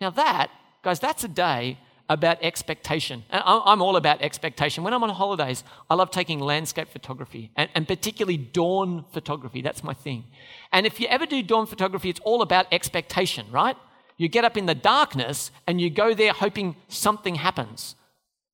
Now, 0.00 0.10
that, 0.10 0.50
guys, 0.82 1.00
that's 1.00 1.24
a 1.24 1.28
day 1.28 1.78
about 2.08 2.38
expectation. 2.42 3.22
I'm 3.30 3.82
all 3.82 3.96
about 3.96 4.22
expectation. 4.22 4.82
When 4.82 4.94
I'm 4.94 5.02
on 5.02 5.10
holidays, 5.10 5.62
I 5.90 5.94
love 5.94 6.10
taking 6.10 6.40
landscape 6.40 6.88
photography 6.88 7.50
and, 7.54 7.68
and, 7.74 7.86
particularly 7.86 8.38
dawn 8.38 9.04
photography. 9.12 9.60
That's 9.60 9.84
my 9.84 9.92
thing. 9.92 10.24
And 10.72 10.86
if 10.86 11.00
you 11.00 11.06
ever 11.08 11.26
do 11.26 11.42
dawn 11.42 11.66
photography, 11.66 12.08
it's 12.08 12.20
all 12.20 12.40
about 12.40 12.66
expectation, 12.72 13.46
right? 13.50 13.76
You 14.16 14.28
get 14.28 14.44
up 14.44 14.56
in 14.56 14.66
the 14.66 14.74
darkness 14.74 15.50
and 15.66 15.80
you 15.80 15.90
go 15.90 16.14
there 16.14 16.32
hoping 16.32 16.76
something 16.88 17.36
happens. 17.36 17.94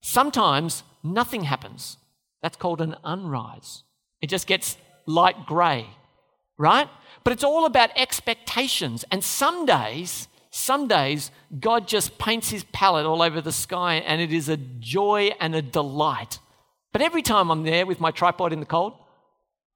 Sometimes 0.00 0.82
nothing 1.02 1.44
happens. 1.44 1.96
That's 2.42 2.56
called 2.56 2.80
an 2.80 2.96
unrise. 3.04 3.84
It 4.20 4.28
just 4.28 4.46
gets 4.46 4.76
light 5.06 5.46
grey, 5.46 5.87
right? 6.58 6.88
But 7.23 7.32
it's 7.32 7.44
all 7.44 7.66
about 7.66 7.90
expectations. 7.96 9.04
And 9.11 9.23
some 9.23 9.64
days, 9.64 10.28
some 10.54 10.87
days, 10.87 11.32
God 11.58 11.88
just 11.88 12.16
paints 12.16 12.49
his 12.49 12.62
palette 12.62 13.06
all 13.06 13.23
over 13.23 13.40
the 13.40 13.50
sky 13.50 13.96
and 13.96 14.20
it 14.20 14.32
is 14.32 14.49
a 14.49 14.56
joy 14.56 15.32
and 15.40 15.52
a 15.52 15.61
delight. 15.61 16.38
But 16.92 17.02
every 17.02 17.23
time 17.23 17.50
I'm 17.50 17.64
there 17.64 17.87
with 17.87 17.99
my 17.99 18.12
tripod 18.12 18.52
in 18.52 18.61
the 18.61 18.66
cold, 18.66 18.94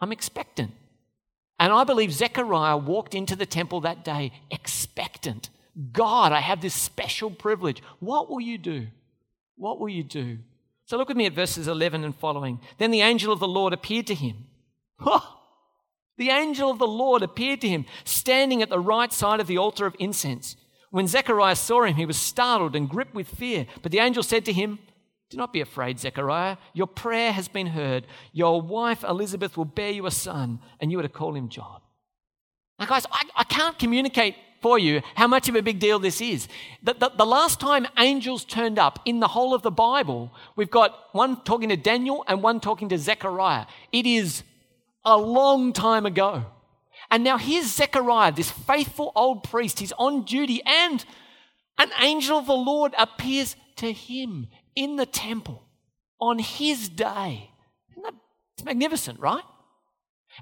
I'm 0.00 0.12
expectant. 0.12 0.70
And 1.58 1.73
I 1.73 1.82
believe 1.82 2.12
Zechariah 2.12 2.76
walked 2.76 3.16
into 3.16 3.35
the 3.35 3.44
temple 3.44 3.80
that 3.80 4.04
day 4.04 4.30
expectant. 4.52 5.50
God, 5.92 6.30
I 6.30 6.38
have 6.38 6.61
this 6.61 6.75
special 6.75 7.32
privilege. 7.32 7.82
What 7.99 8.30
will 8.30 8.40
you 8.40 8.56
do? 8.56 8.87
What 9.56 9.80
will 9.80 9.88
you 9.88 10.04
do? 10.04 10.38
So 10.85 10.97
look 10.97 11.08
with 11.08 11.16
me 11.16 11.26
at 11.26 11.32
verses 11.32 11.66
11 11.66 12.04
and 12.04 12.14
following. 12.14 12.61
Then 12.78 12.92
the 12.92 13.00
angel 13.00 13.32
of 13.32 13.40
the 13.40 13.49
Lord 13.49 13.73
appeared 13.73 14.06
to 14.06 14.14
him. 14.14 14.47
The 16.18 16.30
angel 16.30 16.70
of 16.70 16.78
the 16.78 16.87
Lord 16.87 17.23
appeared 17.23 17.61
to 17.62 17.68
him, 17.68 17.85
standing 18.04 18.62
at 18.62 18.70
the 18.70 18.78
right 18.78 19.12
side 19.12 19.40
of 19.40 19.49
the 19.49 19.58
altar 19.58 19.85
of 19.85 19.97
incense. 19.99 20.56
When 20.90 21.07
Zechariah 21.07 21.57
saw 21.57 21.85
him, 21.85 21.97
he 21.97 22.07
was 22.07 22.16
startled 22.16 22.75
and 22.75 22.88
gripped 22.88 23.14
with 23.14 23.28
fear. 23.28 23.66
But 23.83 23.92
the 23.92 23.99
angel 23.99 24.23
said 24.23 24.45
to 24.47 24.52
him, 24.52 24.78
Do 25.30 25.37
not 25.37 25.52
be 25.52 25.61
afraid, 25.61 26.00
Zechariah. 26.00 26.57
Your 26.73 26.87
prayer 26.87 27.33
has 27.33 27.49
been 27.49 27.66
heard. 27.66 28.07
Your 28.33 28.62
wife 28.62 29.04
Elizabeth 29.04 29.57
will 29.57 29.66
bear 29.66 29.90
you 29.90 30.07
a 30.07 30.11
son, 30.11 30.61
and 30.80 30.90
you 30.90 30.99
are 30.99 31.02
to 31.02 31.09
call 31.09 31.35
him 31.35 31.49
John. 31.49 31.80
Now, 32.78 32.87
guys, 32.87 33.07
I, 33.11 33.23
I 33.37 33.45
can't 33.45 33.78
communicate 33.78 34.37
for 34.61 34.78
you 34.78 35.02
how 35.14 35.27
much 35.27 35.48
of 35.48 35.57
a 35.57 35.62
big 35.62 35.79
deal 35.79 35.98
this 35.98 36.20
is. 36.20 36.48
The, 36.83 36.94
the, 36.94 37.11
the, 37.11 37.27
last 37.27 37.61
time 37.61 37.87
angels 37.98 38.44
turned 38.44 38.79
up 38.79 39.01
in 39.05 39.20
the 39.20 39.29
whole 39.29 39.55
of 39.55 39.62
the 39.62 39.70
Bible, 39.70 40.33
we've 40.57 40.70
got 40.70 40.96
one 41.12 41.42
talking 41.42 41.68
to 41.68 41.77
Daniel 41.77 42.24
and 42.27 42.42
one 42.42 42.61
talking 42.61 42.88
to 42.88 42.98
Zechariah. 42.98 43.66
It 43.92 44.07
is 44.07 44.42
a 45.05 45.16
long 45.16 45.72
time 45.72 46.07
ago. 46.07 46.44
And 47.11 47.25
now 47.25 47.38
here's 47.38 47.66
Zechariah, 47.66 48.33
this 48.33 48.51
faithful 48.51 49.12
old 49.16 49.42
priest. 49.42 49.81
He's 49.81 49.92
on 49.92 50.25
duty, 50.25 50.62
and 50.66 51.05
an 51.79 51.90
angel 52.01 52.38
of 52.38 52.47
the 52.47 52.53
Lord 52.53 52.94
appears 52.99 53.57
to 53.77 53.92
him 53.92 54.49
in 54.75 54.97
the 54.97 55.07
temple 55.07 55.64
on 56.21 56.38
his 56.38 56.88
day. 56.88 57.51
Isn't 57.90 58.03
that 58.03 58.14
It's 58.59 58.64
magnificent, 58.64 59.21
right? 59.21 59.44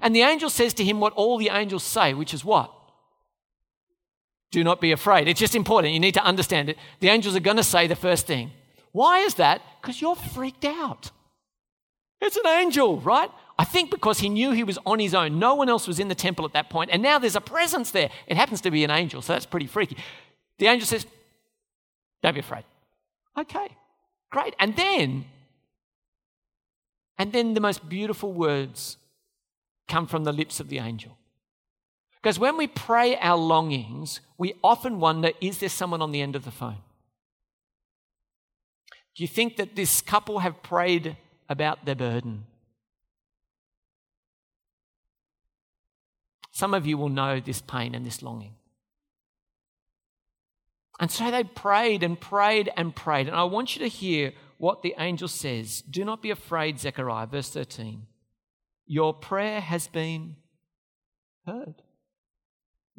And 0.01 0.15
the 0.15 0.23
angel 0.23 0.49
says 0.49 0.73
to 0.75 0.83
him 0.83 0.99
what 0.99 1.13
all 1.13 1.37
the 1.37 1.49
angels 1.49 1.83
say, 1.83 2.15
which 2.15 2.33
is 2.33 2.43
what? 2.43 2.73
Do 4.51 4.63
not 4.63 4.81
be 4.81 4.91
afraid. 4.91 5.27
It's 5.27 5.39
just 5.39 5.53
important. 5.53 5.93
You 5.93 5.99
need 5.99 6.15
to 6.15 6.23
understand 6.23 6.69
it. 6.69 6.77
The 6.99 7.09
angels 7.09 7.35
are 7.35 7.41
going 7.41 7.57
to 7.57 7.63
say 7.63 7.85
the 7.85 7.95
first 7.95 8.25
thing. 8.25 8.51
Why 8.91 9.19
is 9.19 9.35
that? 9.35 9.61
Because 9.79 10.01
you're 10.01 10.15
freaked 10.15 10.65
out. 10.65 11.11
It's 12.19 12.37
an 12.37 12.47
angel, 12.47 12.99
right? 13.01 13.29
I 13.59 13.63
think 13.63 13.89
because 13.89 14.19
he 14.19 14.29
knew 14.29 14.51
he 14.51 14.63
was 14.63 14.77
on 14.85 14.99
his 14.99 15.15
own. 15.15 15.39
No 15.39 15.55
one 15.55 15.67
else 15.67 15.87
was 15.87 15.99
in 15.99 16.09
the 16.09 16.15
temple 16.15 16.45
at 16.45 16.53
that 16.53 16.69
point, 16.69 16.91
and 16.93 17.01
now 17.01 17.17
there's 17.17 17.35
a 17.35 17.41
presence 17.41 17.91
there. 17.91 18.09
It 18.27 18.37
happens 18.37 18.61
to 18.61 18.71
be 18.71 18.83
an 18.83 18.91
angel, 18.91 19.21
so 19.21 19.33
that's 19.33 19.47
pretty 19.47 19.67
freaky. 19.67 19.97
The 20.59 20.67
angel 20.67 20.87
says, 20.87 21.05
Don't 22.21 22.33
be 22.33 22.39
afraid. 22.39 22.65
Okay, 23.37 23.67
great. 24.31 24.55
And 24.59 24.75
then, 24.75 25.25
and 27.17 27.31
then 27.33 27.55
the 27.55 27.61
most 27.61 27.87
beautiful 27.89 28.31
words 28.31 28.97
come 29.87 30.05
from 30.05 30.23
the 30.23 30.33
lips 30.33 30.59
of 30.59 30.69
the 30.69 30.79
angel. 30.79 31.17
Because 32.21 32.39
when 32.39 32.57
we 32.57 32.67
pray 32.67 33.15
our 33.17 33.37
longings, 33.37 34.19
we 34.37 34.55
often 34.63 34.99
wonder 34.99 35.31
is 35.39 35.59
there 35.59 35.69
someone 35.69 36.01
on 36.01 36.11
the 36.11 36.21
end 36.21 36.35
of 36.35 36.45
the 36.45 36.51
phone? 36.51 36.77
Do 39.15 39.23
you 39.23 39.27
think 39.27 39.57
that 39.57 39.75
this 39.75 40.01
couple 40.01 40.39
have 40.39 40.61
prayed 40.61 41.17
about 41.49 41.85
their 41.85 41.95
burden? 41.95 42.45
Some 46.57 46.73
of 46.73 46.87
you 46.87 46.97
will 46.97 47.09
know 47.09 47.39
this 47.39 47.61
pain 47.61 47.93
and 47.93 48.03
this 48.03 48.23
longing. 48.23 48.55
And 50.99 51.11
so 51.11 51.29
they 51.29 51.43
prayed 51.43 52.01
and 52.01 52.19
prayed 52.19 52.71
and 52.75 52.95
prayed. 52.95 53.27
And 53.27 53.35
I 53.35 53.43
want 53.43 53.75
you 53.75 53.83
to 53.83 53.87
hear 53.87 54.33
what 54.57 54.81
the 54.81 54.95
angel 54.97 55.27
says. 55.27 55.83
Do 55.83 56.03
not 56.03 56.23
be 56.23 56.31
afraid, 56.31 56.79
Zechariah, 56.79 57.27
verse 57.27 57.51
13. 57.51 58.07
Your 58.87 59.13
prayer 59.13 59.61
has 59.61 59.87
been 59.87 60.35
heard. 61.45 61.75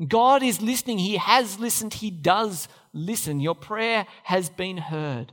God 0.07 0.45
is 0.45 0.63
listening. 0.63 0.99
He 0.99 1.17
has 1.17 1.59
listened. 1.59 1.95
He 1.95 2.13
does 2.13 2.69
listen. 2.93 3.41
Your 3.41 3.57
prayer 3.57 4.07
has 4.23 4.51
been 4.51 4.77
heard. 4.77 5.33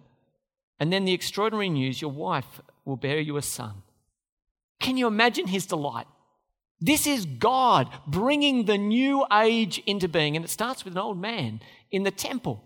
And 0.79 0.91
then 0.91 1.05
the 1.05 1.13
extraordinary 1.13 1.69
news 1.69 2.01
your 2.01 2.09
wife 2.09 2.59
will 2.85 2.97
bear 2.97 3.19
you 3.19 3.37
a 3.37 3.43
son. 3.43 3.83
Can 4.79 4.97
you 4.97 5.05
imagine 5.05 5.45
his 5.45 5.67
delight? 5.67 6.07
This 6.85 7.07
is 7.07 7.25
God 7.25 7.89
bringing 8.05 8.65
the 8.65 8.77
new 8.77 9.25
age 9.33 9.81
into 9.87 10.07
being. 10.07 10.35
And 10.35 10.45
it 10.45 10.49
starts 10.49 10.85
with 10.85 10.93
an 10.93 10.99
old 10.99 11.19
man 11.19 11.59
in 11.89 12.03
the 12.03 12.11
temple. 12.11 12.63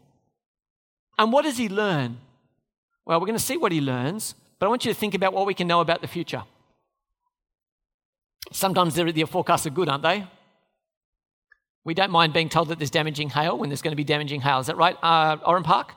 And 1.18 1.32
what 1.32 1.44
does 1.44 1.58
he 1.58 1.70
learn? 1.70 2.18
Well, 3.06 3.18
we're 3.20 3.28
going 3.28 3.38
to 3.38 3.44
see 3.44 3.56
what 3.56 3.72
he 3.72 3.80
learns, 3.80 4.36
but 4.60 4.66
I 4.66 4.70
want 4.70 4.84
you 4.84 4.92
to 4.92 5.00
think 5.00 5.14
about 5.14 5.32
what 5.32 5.48
we 5.48 5.54
can 5.54 5.68
know 5.68 5.80
about 5.80 6.02
the 6.02 6.08
future. 6.08 6.44
Sometimes 8.52 8.94
the 8.94 9.04
forecasts 9.26 9.66
are 9.66 9.70
good, 9.70 9.88
aren't 9.88 10.04
they? 10.04 10.28
We 11.86 11.94
don't 11.94 12.12
mind 12.12 12.34
being 12.34 12.50
told 12.50 12.68
that 12.68 12.78
there's 12.78 12.92
damaging 12.92 13.30
hail 13.30 13.58
when 13.58 13.70
there's 13.70 13.82
going 13.82 13.94
to 13.94 13.96
be 13.96 14.04
damaging 14.04 14.42
hail. 14.42 14.60
Is 14.60 14.68
that 14.68 14.76
right, 14.76 14.98
uh, 15.02 15.38
Park? 15.64 15.94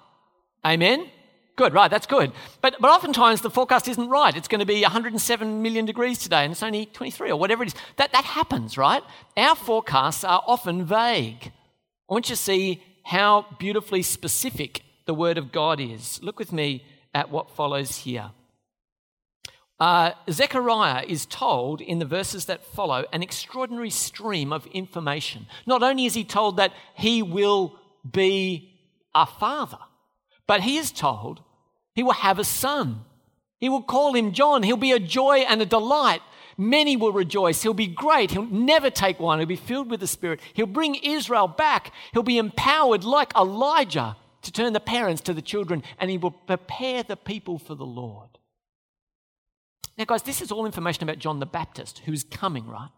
Amen? 0.65 1.11
Good, 1.57 1.75
right, 1.75 1.91
that's 1.91 2.07
good. 2.07 2.33
But, 2.63 2.77
but 2.81 2.91
oftentimes 2.91 3.43
the 3.43 3.51
forecast 3.51 3.87
isn't 3.89 4.09
right. 4.09 4.35
It's 4.35 4.49
going 4.49 4.61
to 4.61 4.67
be 4.67 4.81
107 4.83 5.63
million 5.63 5.85
degrees 5.85 6.19
today 6.19 6.45
and 6.45 6.53
it's 6.53 6.63
only 6.63 6.87
23 6.87 7.31
or 7.31 7.39
whatever 7.39 7.63
it 7.63 7.69
is. 7.69 7.75
That, 7.97 8.13
that 8.13 8.25
happens, 8.25 8.79
right? 8.79 9.03
Our 9.37 9.55
forecasts 9.55 10.25
are 10.25 10.43
often 10.47 10.85
vague. 10.85 11.53
I 12.09 12.13
want 12.15 12.31
you 12.31 12.37
to 12.37 12.43
see 12.43 12.83
how 13.05 13.47
beautifully 13.59 14.03
specific 14.03 14.83
the 15.05 15.15
Word 15.15 15.37
of 15.37 15.53
God 15.53 15.79
is. 15.81 16.23
Look 16.23 16.39
with 16.39 16.53
me 16.53 16.85
at 17.15 17.31
what 17.31 17.51
follows 17.51 17.99
here. 17.99 18.31
Uh, 19.79 20.13
Zechariah 20.31 21.05
is 21.07 21.27
told 21.27 21.81
in 21.81 21.99
the 21.99 22.05
verses 22.05 22.45
that 22.45 22.65
follow 22.65 23.05
an 23.13 23.23
extraordinary 23.23 23.91
stream 23.91 24.53
of 24.53 24.65
information. 24.69 25.47
Not 25.67 25.83
only 25.83 26.07
is 26.07 26.15
he 26.15 26.25
told 26.25 26.57
that 26.59 26.73
he 26.95 27.21
will 27.23 27.79
be 28.09 28.79
a 29.15 29.27
father, 29.27 29.79
but 30.47 30.63
he 30.63 30.77
is 30.77 30.93
told 30.93 31.43
he 31.95 32.03
will 32.03 32.13
have 32.13 32.39
a 32.39 32.45
son. 32.45 33.05
He 33.59 33.69
will 33.69 33.83
call 33.83 34.15
him 34.15 34.33
John. 34.33 34.63
He'll 34.63 34.77
be 34.77 34.93
a 34.93 34.99
joy 34.99 35.39
and 35.39 35.63
a 35.63 35.67
delight. 35.67 36.21
Many 36.59 36.97
will 36.97 37.13
rejoice. 37.13 37.63
He'll 37.63 37.75
be 37.75 37.87
great. 37.87 38.33
He'll 38.33 38.47
never 38.47 38.91
take 38.91 39.21
wine. 39.21 39.39
He'll 39.39 39.47
be 39.47 39.57
filled 39.57 39.91
with 39.91 40.01
the 40.01 40.07
Spirit. 40.07 40.41
He'll 40.53 40.67
bring 40.67 40.97
Israel 40.97 41.49
back. 41.49 41.93
He'll 42.13 42.23
be 42.23 42.39
empowered 42.39 43.05
like 43.05 43.35
Elijah 43.37 44.17
to 44.43 44.53
turn 44.53 44.73
the 44.73 44.81
parents 44.81 45.23
to 45.23 45.35
the 45.35 45.43
children, 45.43 45.83
and 45.99 46.11
he 46.11 46.19
will 46.19 46.33
prepare 46.33 47.03
the 47.03 47.17
people 47.17 47.59
for 47.59 47.75
the 47.75 47.87
Lord. 47.87 48.29
Now, 49.97 50.05
guys, 50.05 50.23
this 50.23 50.43
is 50.43 50.51
all 50.51 50.67
information 50.67 51.05
about 51.05 51.19
John 51.19 51.39
the 51.39 51.47
Baptist, 51.47 52.03
who's 52.05 52.25
coming, 52.25 52.67
right? 52.67 52.91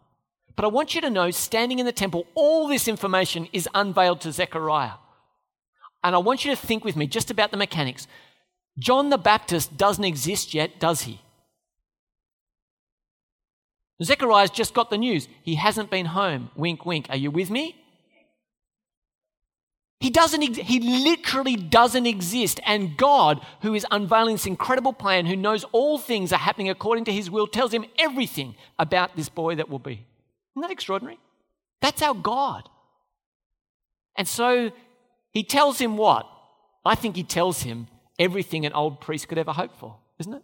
But 0.55 0.65
I 0.65 0.69
want 0.69 0.95
you 0.95 1.01
to 1.01 1.09
know, 1.09 1.29
standing 1.31 1.79
in 1.79 1.85
the 1.85 1.91
temple, 1.91 2.25
all 2.33 2.67
this 2.67 2.87
information 2.87 3.47
is 3.53 3.69
unveiled 3.75 4.21
to 4.21 4.31
Zechariah. 4.31 4.93
And 6.05 6.13
I 6.13 6.19
want 6.19 6.45
you 6.45 6.51
to 6.51 6.55
think 6.55 6.85
with 6.85 6.95
me 6.95 7.07
just 7.07 7.31
about 7.31 7.49
the 7.49 7.57
mechanics. 7.57 8.05
John 8.77 9.09
the 9.09 9.17
Baptist 9.17 9.75
doesn't 9.75 10.03
exist 10.03 10.53
yet, 10.53 10.79
does 10.79 11.01
he? 11.01 11.19
Zechariah's 14.03 14.51
just 14.51 14.75
got 14.75 14.91
the 14.91 14.99
news. 14.99 15.27
He 15.41 15.55
hasn't 15.55 15.89
been 15.89 16.05
home. 16.05 16.51
Wink, 16.55 16.85
wink. 16.85 17.07
Are 17.09 17.15
you 17.15 17.31
with 17.31 17.49
me? 17.49 17.75
He 19.99 20.11
doesn't, 20.11 20.43
he 20.43 20.79
literally 20.79 21.55
doesn't 21.55 22.05
exist. 22.05 22.59
And 22.67 22.95
God, 22.95 23.43
who 23.61 23.73
is 23.73 23.87
unveiling 23.89 24.35
this 24.35 24.45
incredible 24.45 24.93
plan, 24.93 25.25
who 25.25 25.35
knows 25.35 25.63
all 25.71 25.97
things 25.97 26.31
are 26.31 26.37
happening 26.37 26.69
according 26.69 27.05
to 27.05 27.13
his 27.13 27.31
will, 27.31 27.47
tells 27.47 27.73
him 27.73 27.85
everything 27.97 28.53
about 28.77 29.15
this 29.15 29.29
boy 29.29 29.55
that 29.55 29.69
will 29.69 29.79
be. 29.79 30.05
Isn't 30.53 30.61
that 30.61 30.69
extraordinary? 30.69 31.17
That's 31.81 32.03
our 32.03 32.13
God. 32.13 32.69
And 34.15 34.27
so 34.27 34.71
he 35.35 35.43
tells 35.43 35.77
him 35.77 35.97
what? 35.97 36.25
I 36.85 36.95
think 36.95 37.17
he 37.17 37.23
tells 37.23 37.61
him 37.61 37.87
everything 38.17 38.65
an 38.65 38.71
old 38.71 39.01
priest 39.01 39.27
could 39.27 39.37
ever 39.37 39.51
hope 39.51 39.77
for, 39.77 39.97
isn't 40.17 40.33
it? 40.33 40.41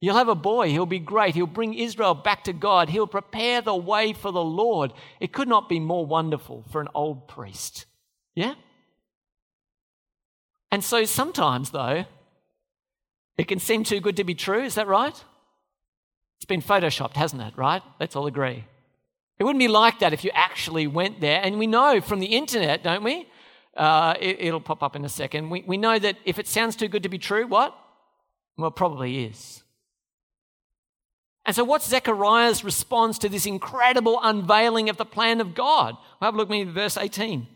You'll 0.00 0.16
have 0.16 0.28
a 0.28 0.34
boy, 0.34 0.70
he'll 0.70 0.86
be 0.86 0.98
great, 0.98 1.34
he'll 1.34 1.46
bring 1.46 1.74
Israel 1.74 2.14
back 2.14 2.44
to 2.44 2.54
God, 2.54 2.88
he'll 2.88 3.06
prepare 3.06 3.60
the 3.60 3.76
way 3.76 4.14
for 4.14 4.32
the 4.32 4.42
Lord. 4.42 4.94
It 5.20 5.32
could 5.32 5.48
not 5.48 5.68
be 5.68 5.78
more 5.78 6.06
wonderful 6.06 6.64
for 6.70 6.80
an 6.80 6.88
old 6.94 7.28
priest. 7.28 7.84
Yeah? 8.34 8.54
And 10.70 10.82
so 10.82 11.04
sometimes, 11.04 11.70
though, 11.70 12.06
it 13.36 13.48
can 13.48 13.60
seem 13.60 13.84
too 13.84 14.00
good 14.00 14.16
to 14.16 14.24
be 14.24 14.34
true, 14.34 14.64
is 14.64 14.76
that 14.76 14.88
right? 14.88 15.24
It's 16.38 16.46
been 16.46 16.62
photoshopped, 16.62 17.16
hasn't 17.16 17.42
it, 17.42 17.56
right? 17.56 17.82
Let's 18.00 18.16
all 18.16 18.26
agree. 18.26 18.64
It 19.38 19.44
wouldn't 19.44 19.60
be 19.60 19.68
like 19.68 19.98
that 19.98 20.14
if 20.14 20.24
you 20.24 20.30
actually 20.32 20.86
went 20.86 21.20
there. 21.20 21.40
And 21.42 21.58
we 21.58 21.66
know 21.66 22.00
from 22.00 22.20
the 22.20 22.26
internet, 22.26 22.82
don't 22.82 23.04
we? 23.04 23.28
Uh, 23.76 24.14
it, 24.20 24.52
will 24.52 24.60
pop 24.60 24.82
up 24.82 24.94
in 24.96 25.04
a 25.04 25.08
second. 25.08 25.48
We, 25.48 25.64
we 25.66 25.76
know 25.78 25.98
that 25.98 26.16
if 26.26 26.38
it 26.38 26.46
sounds 26.46 26.76
too 26.76 26.88
good 26.88 27.02
to 27.04 27.08
be 27.08 27.18
true, 27.18 27.46
what? 27.46 27.74
Well, 28.58 28.68
it 28.68 28.76
probably 28.76 29.24
is. 29.24 29.62
And 31.44 31.56
so, 31.56 31.64
what's 31.64 31.88
Zechariah's 31.88 32.62
response 32.62 33.18
to 33.18 33.28
this 33.28 33.46
incredible 33.46 34.20
unveiling 34.22 34.88
of 34.88 34.96
the 34.96 35.04
plan 35.04 35.40
of 35.40 35.54
God? 35.54 35.96
Well, 36.20 36.28
have 36.28 36.34
a 36.34 36.36
look 36.36 36.48
at 36.48 36.52
me 36.52 36.64
verse 36.64 36.96
18. 36.96 37.46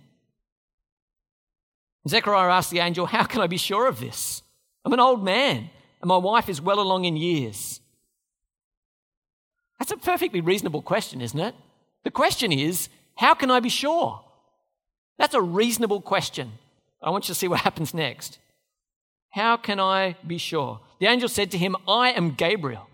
Zechariah 2.08 2.52
asked 2.52 2.70
the 2.70 2.80
angel, 2.80 3.06
How 3.06 3.24
can 3.24 3.40
I 3.40 3.46
be 3.46 3.56
sure 3.56 3.86
of 3.86 4.00
this? 4.00 4.42
I'm 4.84 4.92
an 4.92 5.00
old 5.00 5.24
man, 5.24 5.70
and 6.00 6.08
my 6.08 6.16
wife 6.16 6.48
is 6.48 6.60
well 6.60 6.80
along 6.80 7.04
in 7.04 7.16
years. 7.16 7.80
That's 9.78 9.92
a 9.92 9.96
perfectly 9.96 10.40
reasonable 10.40 10.82
question, 10.82 11.20
isn't 11.20 11.38
it? 11.38 11.54
The 12.04 12.10
question 12.10 12.52
is, 12.52 12.88
How 13.16 13.34
can 13.34 13.50
I 13.50 13.60
be 13.60 13.68
sure? 13.68 14.22
That's 15.18 15.34
a 15.34 15.40
reasonable 15.40 16.00
question. 16.00 16.52
I 17.02 17.10
want 17.10 17.24
you 17.24 17.34
to 17.34 17.38
see 17.38 17.48
what 17.48 17.60
happens 17.68 17.94
next. 17.94 18.38
How 19.30 19.56
can 19.56 19.78
I 19.80 20.16
be 20.26 20.38
sure? 20.38 20.80
The 20.98 21.06
angel 21.06 21.28
said 21.28 21.50
to 21.50 21.58
him, 21.58 21.76
I 21.86 22.10
am 22.10 22.30
Gabriel. 22.32 22.88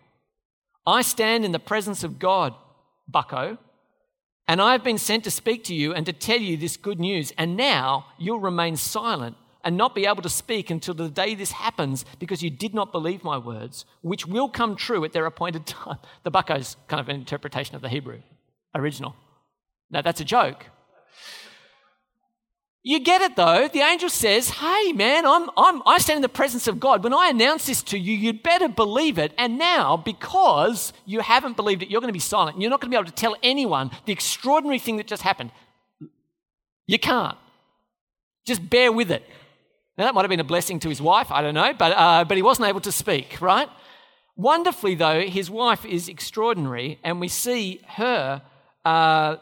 I 0.86 1.02
stand 1.02 1.44
in 1.44 1.52
the 1.52 1.60
presence 1.60 2.02
of 2.02 2.18
God, 2.18 2.54
bucko, 3.06 3.58
and 4.48 4.60
I 4.60 4.72
have 4.72 4.82
been 4.82 4.98
sent 4.98 5.24
to 5.24 5.30
speak 5.30 5.62
to 5.64 5.74
you 5.74 5.94
and 5.94 6.04
to 6.06 6.12
tell 6.12 6.40
you 6.40 6.56
this 6.56 6.76
good 6.76 6.98
news. 6.98 7.32
And 7.38 7.56
now 7.56 8.06
you'll 8.18 8.40
remain 8.40 8.76
silent 8.76 9.36
and 9.64 9.76
not 9.76 9.94
be 9.94 10.06
able 10.06 10.22
to 10.22 10.28
speak 10.28 10.70
until 10.70 10.94
the 10.94 11.08
day 11.08 11.36
this 11.36 11.52
happens 11.52 12.04
because 12.18 12.42
you 12.42 12.50
did 12.50 12.74
not 12.74 12.90
believe 12.90 13.22
my 13.22 13.38
words, 13.38 13.84
which 14.00 14.26
will 14.26 14.48
come 14.48 14.74
true 14.74 15.04
at 15.04 15.12
their 15.12 15.26
appointed 15.26 15.66
time. 15.66 15.98
The 16.24 16.30
bucko's 16.30 16.76
kind 16.88 17.00
of 17.00 17.08
an 17.08 17.16
interpretation 17.16 17.76
of 17.76 17.82
the 17.82 17.88
Hebrew 17.88 18.20
original. 18.74 19.14
Now, 19.90 20.02
that's 20.02 20.20
a 20.20 20.24
joke. 20.24 20.66
You 22.84 22.98
get 22.98 23.22
it 23.22 23.36
though. 23.36 23.68
The 23.68 23.80
angel 23.80 24.08
says, 24.08 24.50
Hey, 24.50 24.92
man, 24.92 25.24
I'm, 25.24 25.48
I'm, 25.56 25.82
I 25.86 25.98
stand 25.98 26.16
in 26.16 26.22
the 26.22 26.28
presence 26.28 26.66
of 26.66 26.80
God. 26.80 27.04
When 27.04 27.14
I 27.14 27.28
announce 27.28 27.66
this 27.66 27.82
to 27.84 27.98
you, 27.98 28.14
you'd 28.14 28.42
better 28.42 28.68
believe 28.68 29.18
it. 29.18 29.32
And 29.38 29.56
now, 29.56 29.96
because 29.96 30.92
you 31.06 31.20
haven't 31.20 31.56
believed 31.56 31.82
it, 31.82 31.90
you're 31.90 32.00
going 32.00 32.08
to 32.08 32.12
be 32.12 32.18
silent. 32.18 32.60
You're 32.60 32.70
not 32.70 32.80
going 32.80 32.90
to 32.90 32.94
be 32.96 33.00
able 33.00 33.10
to 33.10 33.14
tell 33.14 33.36
anyone 33.42 33.92
the 34.04 34.12
extraordinary 34.12 34.80
thing 34.80 34.96
that 34.96 35.06
just 35.06 35.22
happened. 35.22 35.52
You 36.88 36.98
can't. 36.98 37.38
Just 38.44 38.68
bear 38.68 38.90
with 38.90 39.12
it. 39.12 39.24
Now, 39.96 40.06
that 40.06 40.14
might 40.14 40.22
have 40.22 40.30
been 40.30 40.40
a 40.40 40.44
blessing 40.44 40.80
to 40.80 40.88
his 40.88 41.00
wife, 41.00 41.30
I 41.30 41.42
don't 41.42 41.54
know, 41.54 41.72
but, 41.78 41.92
uh, 41.92 42.24
but 42.24 42.36
he 42.36 42.42
wasn't 42.42 42.68
able 42.68 42.80
to 42.80 42.90
speak, 42.90 43.40
right? 43.40 43.68
Wonderfully, 44.36 44.96
though, 44.96 45.20
his 45.20 45.50
wife 45.50 45.84
is 45.84 46.08
extraordinary, 46.08 46.98
and 47.04 47.20
we 47.20 47.28
see 47.28 47.80
her. 47.86 48.42
Uh, 48.84 49.36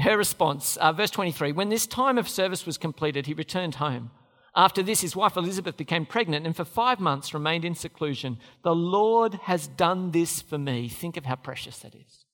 her 0.00 0.16
response, 0.16 0.76
uh, 0.78 0.92
verse 0.92 1.10
23 1.10 1.52
When 1.52 1.68
this 1.68 1.86
time 1.86 2.18
of 2.18 2.28
service 2.28 2.66
was 2.66 2.78
completed, 2.78 3.26
he 3.26 3.34
returned 3.34 3.76
home. 3.76 4.10
After 4.56 4.82
this, 4.82 5.00
his 5.00 5.16
wife 5.16 5.36
Elizabeth 5.36 5.76
became 5.76 6.06
pregnant 6.06 6.46
and 6.46 6.54
for 6.54 6.64
five 6.64 7.00
months 7.00 7.34
remained 7.34 7.64
in 7.64 7.74
seclusion. 7.74 8.38
The 8.62 8.74
Lord 8.74 9.34
has 9.44 9.66
done 9.66 10.12
this 10.12 10.40
for 10.40 10.58
me. 10.58 10.88
Think 10.88 11.16
of 11.16 11.24
how 11.24 11.36
precious 11.36 11.80
that 11.80 11.94
is. 11.94 12.24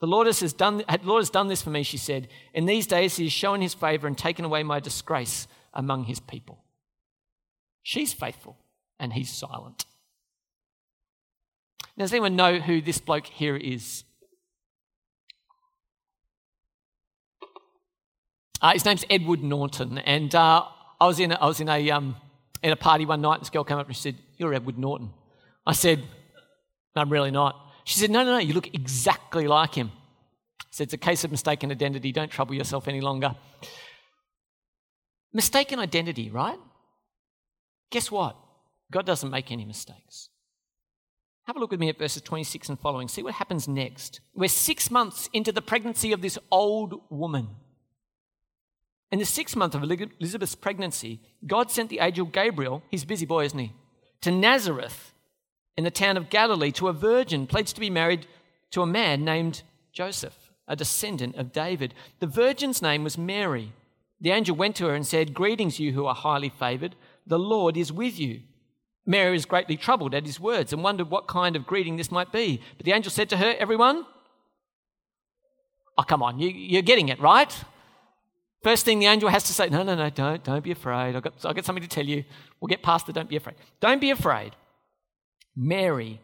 The 0.00 0.06
Lord 0.06 0.26
has, 0.26 0.52
done, 0.52 0.78
the 0.78 1.00
Lord 1.02 1.22
has 1.22 1.30
done 1.30 1.48
this 1.48 1.62
for 1.62 1.70
me, 1.70 1.82
she 1.82 1.96
said. 1.96 2.28
In 2.52 2.66
these 2.66 2.86
days, 2.86 3.16
he 3.16 3.24
has 3.24 3.32
shown 3.32 3.60
his 3.60 3.74
favor 3.74 4.06
and 4.06 4.16
taken 4.16 4.44
away 4.44 4.62
my 4.62 4.78
disgrace 4.78 5.48
among 5.72 6.04
his 6.04 6.20
people. 6.20 6.62
She's 7.82 8.12
faithful 8.12 8.56
and 8.98 9.12
he's 9.12 9.30
silent. 9.30 9.86
Now, 11.96 12.04
does 12.04 12.12
anyone 12.12 12.36
know 12.36 12.58
who 12.58 12.80
this 12.80 12.98
bloke 12.98 13.26
here 13.26 13.56
is? 13.56 14.04
Uh, 18.64 18.72
his 18.72 18.86
name's 18.86 19.04
Edward 19.10 19.42
Norton, 19.42 19.98
and 19.98 20.34
uh, 20.34 20.64
I 20.98 21.06
was 21.06 21.20
in 21.20 21.36
was 21.38 21.60
in 21.60 21.68
a 21.68 21.90
um, 21.90 22.16
in 22.62 22.72
a 22.72 22.76
party 22.76 23.04
one 23.04 23.20
night. 23.20 23.34
And 23.34 23.42
this 23.42 23.50
girl 23.50 23.62
came 23.62 23.76
up 23.76 23.86
and 23.86 23.94
she 23.94 24.00
said, 24.00 24.16
"You're 24.38 24.54
Edward 24.54 24.78
Norton." 24.78 25.10
I 25.66 25.74
said, 25.74 26.02
"No, 26.96 27.02
I'm 27.02 27.12
really 27.12 27.30
not." 27.30 27.56
She 27.84 28.00
said, 28.00 28.08
"No, 28.08 28.24
no, 28.24 28.32
no. 28.32 28.38
You 28.38 28.54
look 28.54 28.72
exactly 28.72 29.46
like 29.46 29.74
him." 29.74 29.92
I 30.62 30.64
said, 30.70 30.84
"It's 30.84 30.94
a 30.94 30.96
case 30.96 31.24
of 31.24 31.30
mistaken 31.30 31.72
identity. 31.72 32.10
Don't 32.10 32.30
trouble 32.30 32.54
yourself 32.54 32.88
any 32.88 33.02
longer." 33.02 33.36
Mistaken 35.34 35.78
identity, 35.78 36.30
right? 36.30 36.58
Guess 37.90 38.10
what? 38.10 38.34
God 38.90 39.04
doesn't 39.04 39.30
make 39.30 39.52
any 39.52 39.66
mistakes. 39.66 40.30
Have 41.48 41.56
a 41.56 41.58
look 41.58 41.70
with 41.70 41.80
me 41.80 41.90
at 41.90 41.98
verses 41.98 42.22
26 42.22 42.70
and 42.70 42.80
following. 42.80 43.08
See 43.08 43.22
what 43.22 43.34
happens 43.34 43.68
next. 43.68 44.20
We're 44.32 44.48
six 44.48 44.90
months 44.90 45.28
into 45.34 45.52
the 45.52 45.60
pregnancy 45.60 46.12
of 46.12 46.22
this 46.22 46.38
old 46.50 47.02
woman. 47.10 47.48
In 49.14 49.20
the 49.20 49.24
sixth 49.24 49.54
month 49.54 49.76
of 49.76 49.84
Elizabeth's 49.84 50.56
pregnancy, 50.56 51.20
God 51.46 51.70
sent 51.70 51.88
the 51.88 52.00
angel 52.00 52.26
Gabriel, 52.26 52.82
he's 52.90 53.04
busy 53.04 53.24
boy, 53.24 53.44
isn't 53.44 53.58
he, 53.60 53.72
to 54.22 54.32
Nazareth 54.32 55.12
in 55.76 55.84
the 55.84 55.90
town 55.92 56.16
of 56.16 56.30
Galilee 56.30 56.72
to 56.72 56.88
a 56.88 56.92
virgin 56.92 57.46
pledged 57.46 57.76
to 57.76 57.80
be 57.80 57.90
married 57.90 58.26
to 58.72 58.82
a 58.82 58.86
man 58.86 59.24
named 59.24 59.62
Joseph, 59.92 60.50
a 60.66 60.74
descendant 60.74 61.36
of 61.36 61.52
David. 61.52 61.94
The 62.18 62.26
virgin's 62.26 62.82
name 62.82 63.04
was 63.04 63.16
Mary. 63.16 63.72
The 64.20 64.32
angel 64.32 64.56
went 64.56 64.74
to 64.76 64.86
her 64.86 64.96
and 64.96 65.06
said, 65.06 65.32
Greetings, 65.32 65.78
you 65.78 65.92
who 65.92 66.06
are 66.06 66.14
highly 66.16 66.48
favored. 66.48 66.96
The 67.24 67.38
Lord 67.38 67.76
is 67.76 67.92
with 67.92 68.18
you. 68.18 68.40
Mary 69.06 69.30
was 69.30 69.46
greatly 69.46 69.76
troubled 69.76 70.16
at 70.16 70.26
his 70.26 70.40
words 70.40 70.72
and 70.72 70.82
wondered 70.82 71.08
what 71.08 71.28
kind 71.28 71.54
of 71.54 71.68
greeting 71.68 71.98
this 71.98 72.10
might 72.10 72.32
be. 72.32 72.60
But 72.78 72.84
the 72.84 72.90
angel 72.90 73.12
said 73.12 73.30
to 73.30 73.36
her, 73.36 73.54
Everyone, 73.60 74.06
oh, 75.96 76.02
come 76.02 76.20
on, 76.20 76.40
you're 76.40 76.82
getting 76.82 77.10
it, 77.10 77.20
right? 77.20 77.56
First 78.64 78.86
thing 78.86 78.98
the 78.98 79.06
angel 79.06 79.28
has 79.28 79.42
to 79.44 79.52
say, 79.52 79.68
no, 79.68 79.82
no, 79.82 79.94
no, 79.94 80.08
don't, 80.08 80.42
don't 80.42 80.64
be 80.64 80.70
afraid. 80.70 81.14
I've 81.14 81.22
got, 81.22 81.34
I've 81.44 81.54
got 81.54 81.66
something 81.66 81.82
to 81.82 81.88
tell 81.88 82.06
you. 82.06 82.24
We'll 82.58 82.68
get 82.68 82.82
past 82.82 83.06
the 83.06 83.12
don't 83.12 83.28
be 83.28 83.36
afraid. 83.36 83.56
Don't 83.78 84.00
be 84.00 84.08
afraid. 84.08 84.56
Mary, 85.54 86.18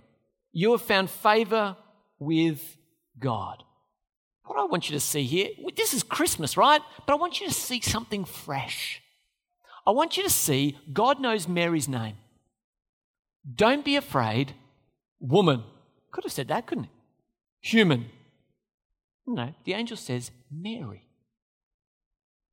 you 0.50 0.72
have 0.72 0.80
found 0.80 1.10
favor 1.10 1.76
with 2.18 2.78
God. 3.18 3.62
What 4.46 4.58
I 4.58 4.64
want 4.64 4.88
you 4.88 4.94
to 4.96 5.00
see 5.00 5.24
here, 5.24 5.50
this 5.76 5.92
is 5.92 6.02
Christmas, 6.02 6.56
right? 6.56 6.80
But 7.06 7.12
I 7.12 7.16
want 7.16 7.42
you 7.42 7.46
to 7.46 7.52
see 7.52 7.82
something 7.82 8.24
fresh. 8.24 9.02
I 9.86 9.90
want 9.90 10.16
you 10.16 10.22
to 10.22 10.30
see 10.30 10.78
God 10.90 11.20
knows 11.20 11.46
Mary's 11.46 11.88
name. 11.88 12.16
Don't 13.54 13.84
be 13.84 13.96
afraid, 13.96 14.54
woman. 15.20 15.62
Could 16.10 16.24
have 16.24 16.32
said 16.32 16.48
that, 16.48 16.66
couldn't 16.66 16.84
he? 16.84 16.90
Human. 17.76 18.06
No, 19.26 19.54
the 19.64 19.74
angel 19.74 19.98
says 19.98 20.30
Mary. 20.50 21.09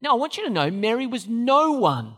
Now, 0.01 0.11
I 0.11 0.15
want 0.15 0.37
you 0.37 0.43
to 0.43 0.49
know 0.49 0.69
Mary 0.69 1.07
was 1.07 1.27
no 1.27 1.71
one 1.71 2.15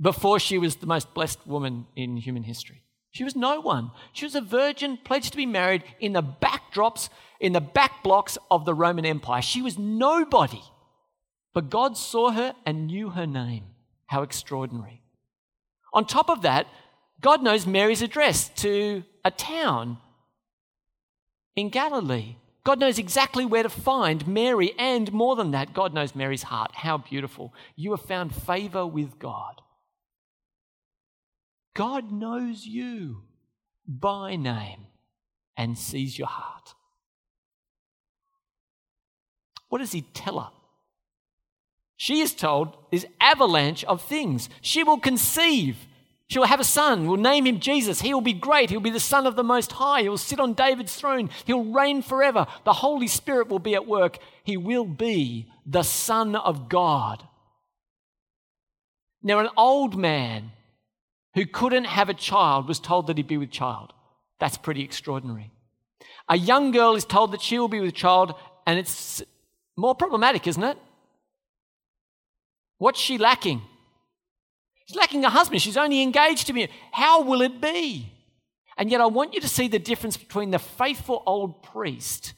before 0.00 0.38
she 0.38 0.58
was 0.58 0.76
the 0.76 0.86
most 0.86 1.12
blessed 1.14 1.46
woman 1.46 1.86
in 1.94 2.16
human 2.16 2.42
history. 2.42 2.82
She 3.10 3.24
was 3.24 3.36
no 3.36 3.60
one. 3.60 3.90
She 4.14 4.24
was 4.24 4.34
a 4.34 4.40
virgin 4.40 4.98
pledged 5.04 5.32
to 5.32 5.36
be 5.36 5.44
married 5.44 5.84
in 6.00 6.14
the 6.14 6.22
backdrops, 6.22 7.10
in 7.40 7.52
the 7.52 7.60
back 7.60 8.02
blocks 8.02 8.38
of 8.50 8.64
the 8.64 8.74
Roman 8.74 9.04
Empire. 9.04 9.42
She 9.42 9.60
was 9.60 9.78
nobody. 9.78 10.62
But 11.52 11.68
God 11.68 11.98
saw 11.98 12.30
her 12.30 12.54
and 12.64 12.86
knew 12.86 13.10
her 13.10 13.26
name. 13.26 13.64
How 14.06 14.22
extraordinary. 14.22 15.02
On 15.92 16.06
top 16.06 16.30
of 16.30 16.42
that, 16.42 16.66
God 17.20 17.42
knows 17.42 17.66
Mary's 17.66 18.02
address 18.02 18.48
to 18.56 19.04
a 19.24 19.30
town 19.30 19.98
in 21.54 21.68
Galilee. 21.68 22.36
God 22.64 22.78
knows 22.78 22.98
exactly 22.98 23.44
where 23.44 23.64
to 23.64 23.68
find 23.68 24.26
Mary, 24.26 24.72
and 24.78 25.12
more 25.12 25.34
than 25.34 25.50
that, 25.50 25.74
God 25.74 25.92
knows 25.92 26.14
Mary's 26.14 26.44
heart. 26.44 26.70
How 26.74 26.98
beautiful. 26.98 27.52
You 27.74 27.90
have 27.90 28.02
found 28.02 28.34
favor 28.34 28.86
with 28.86 29.18
God. 29.18 29.60
God 31.74 32.12
knows 32.12 32.64
you 32.66 33.22
by 33.86 34.36
name 34.36 34.86
and 35.56 35.76
sees 35.76 36.18
your 36.18 36.28
heart. 36.28 36.74
What 39.68 39.78
does 39.78 39.92
he 39.92 40.02
tell 40.02 40.38
her? 40.38 40.50
She 41.96 42.20
is 42.20 42.34
told 42.34 42.76
this 42.90 43.06
avalanche 43.20 43.84
of 43.84 44.02
things. 44.02 44.48
She 44.60 44.84
will 44.84 44.98
conceive. 44.98 45.76
She 46.32 46.38
will 46.38 46.46
have 46.46 46.60
a 46.60 46.64
son. 46.64 47.06
We'll 47.06 47.18
name 47.18 47.46
him 47.46 47.60
Jesus. 47.60 48.00
He 48.00 48.14
will 48.14 48.22
be 48.22 48.32
great. 48.32 48.70
He'll 48.70 48.80
be 48.80 48.88
the 48.88 48.98
Son 48.98 49.26
of 49.26 49.36
the 49.36 49.44
Most 49.44 49.72
High. 49.72 50.00
He 50.00 50.08
will 50.08 50.16
sit 50.16 50.40
on 50.40 50.54
David's 50.54 50.94
throne. 50.94 51.28
He'll 51.44 51.62
reign 51.62 52.00
forever. 52.00 52.46
The 52.64 52.72
Holy 52.72 53.06
Spirit 53.06 53.48
will 53.48 53.58
be 53.58 53.74
at 53.74 53.86
work. 53.86 54.16
He 54.42 54.56
will 54.56 54.86
be 54.86 55.52
the 55.66 55.82
Son 55.82 56.34
of 56.34 56.70
God. 56.70 57.22
Now, 59.22 59.40
an 59.40 59.50
old 59.58 59.94
man 59.94 60.52
who 61.34 61.44
couldn't 61.44 61.84
have 61.84 62.08
a 62.08 62.14
child 62.14 62.66
was 62.66 62.80
told 62.80 63.08
that 63.08 63.18
he'd 63.18 63.28
be 63.28 63.36
with 63.36 63.50
child. 63.50 63.92
That's 64.40 64.56
pretty 64.56 64.82
extraordinary. 64.82 65.50
A 66.30 66.38
young 66.38 66.70
girl 66.70 66.94
is 66.94 67.04
told 67.04 67.32
that 67.32 67.42
she 67.42 67.58
will 67.58 67.68
be 67.68 67.80
with 67.80 67.92
child, 67.92 68.34
and 68.66 68.78
it's 68.78 69.22
more 69.76 69.94
problematic, 69.94 70.46
isn't 70.46 70.64
it? 70.64 70.78
What's 72.78 73.00
she 73.00 73.18
lacking? 73.18 73.60
She's 74.92 74.98
lacking 74.98 75.24
a 75.24 75.30
husband. 75.30 75.62
She's 75.62 75.78
only 75.78 76.02
engaged 76.02 76.48
to 76.48 76.52
me. 76.52 76.68
How 76.90 77.22
will 77.22 77.40
it 77.40 77.62
be? 77.62 78.12
And 78.76 78.90
yet, 78.90 79.00
I 79.00 79.06
want 79.06 79.32
you 79.32 79.40
to 79.40 79.48
see 79.48 79.66
the 79.66 79.78
difference 79.78 80.18
between 80.18 80.50
the 80.50 80.58
faithful 80.58 81.22
old 81.24 81.62
priest 81.62 82.34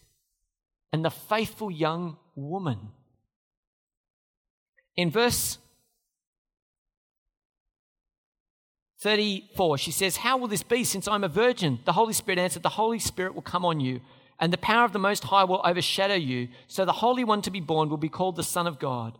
and 0.93 1.05
the 1.05 1.11
faithful 1.11 1.69
young 1.69 2.17
woman. 2.37 2.79
In 4.97 5.11
verse 5.11 5.59
34, 9.01 9.79
she 9.79 9.90
says, 9.90 10.19
How 10.19 10.37
will 10.37 10.47
this 10.47 10.62
be 10.62 10.85
since 10.85 11.09
I'm 11.09 11.25
a 11.25 11.29
virgin? 11.29 11.81
The 11.85 11.93
Holy 11.95 12.12
Spirit 12.12 12.38
answered, 12.38 12.62
The 12.62 12.69
Holy 12.69 13.01
Spirit 13.01 13.35
will 13.35 13.43
come 13.43 13.64
on 13.64 13.81
you, 13.81 14.01
and 14.38 14.53
the 14.53 14.59
power 14.59 14.85
of 14.85 14.93
the 14.93 15.01
Most 15.01 15.25
High 15.25 15.43
will 15.43 15.61
overshadow 15.64 16.14
you. 16.14 16.49
So 16.69 16.85
the 16.85 16.93
Holy 16.93 17.25
One 17.25 17.43
to 17.43 17.51
be 17.51 17.61
born 17.61 17.88
will 17.88 17.97
be 17.97 18.09
called 18.09 18.37
the 18.37 18.45
Son 18.45 18.69
of 18.69 18.79
God. 18.79 19.19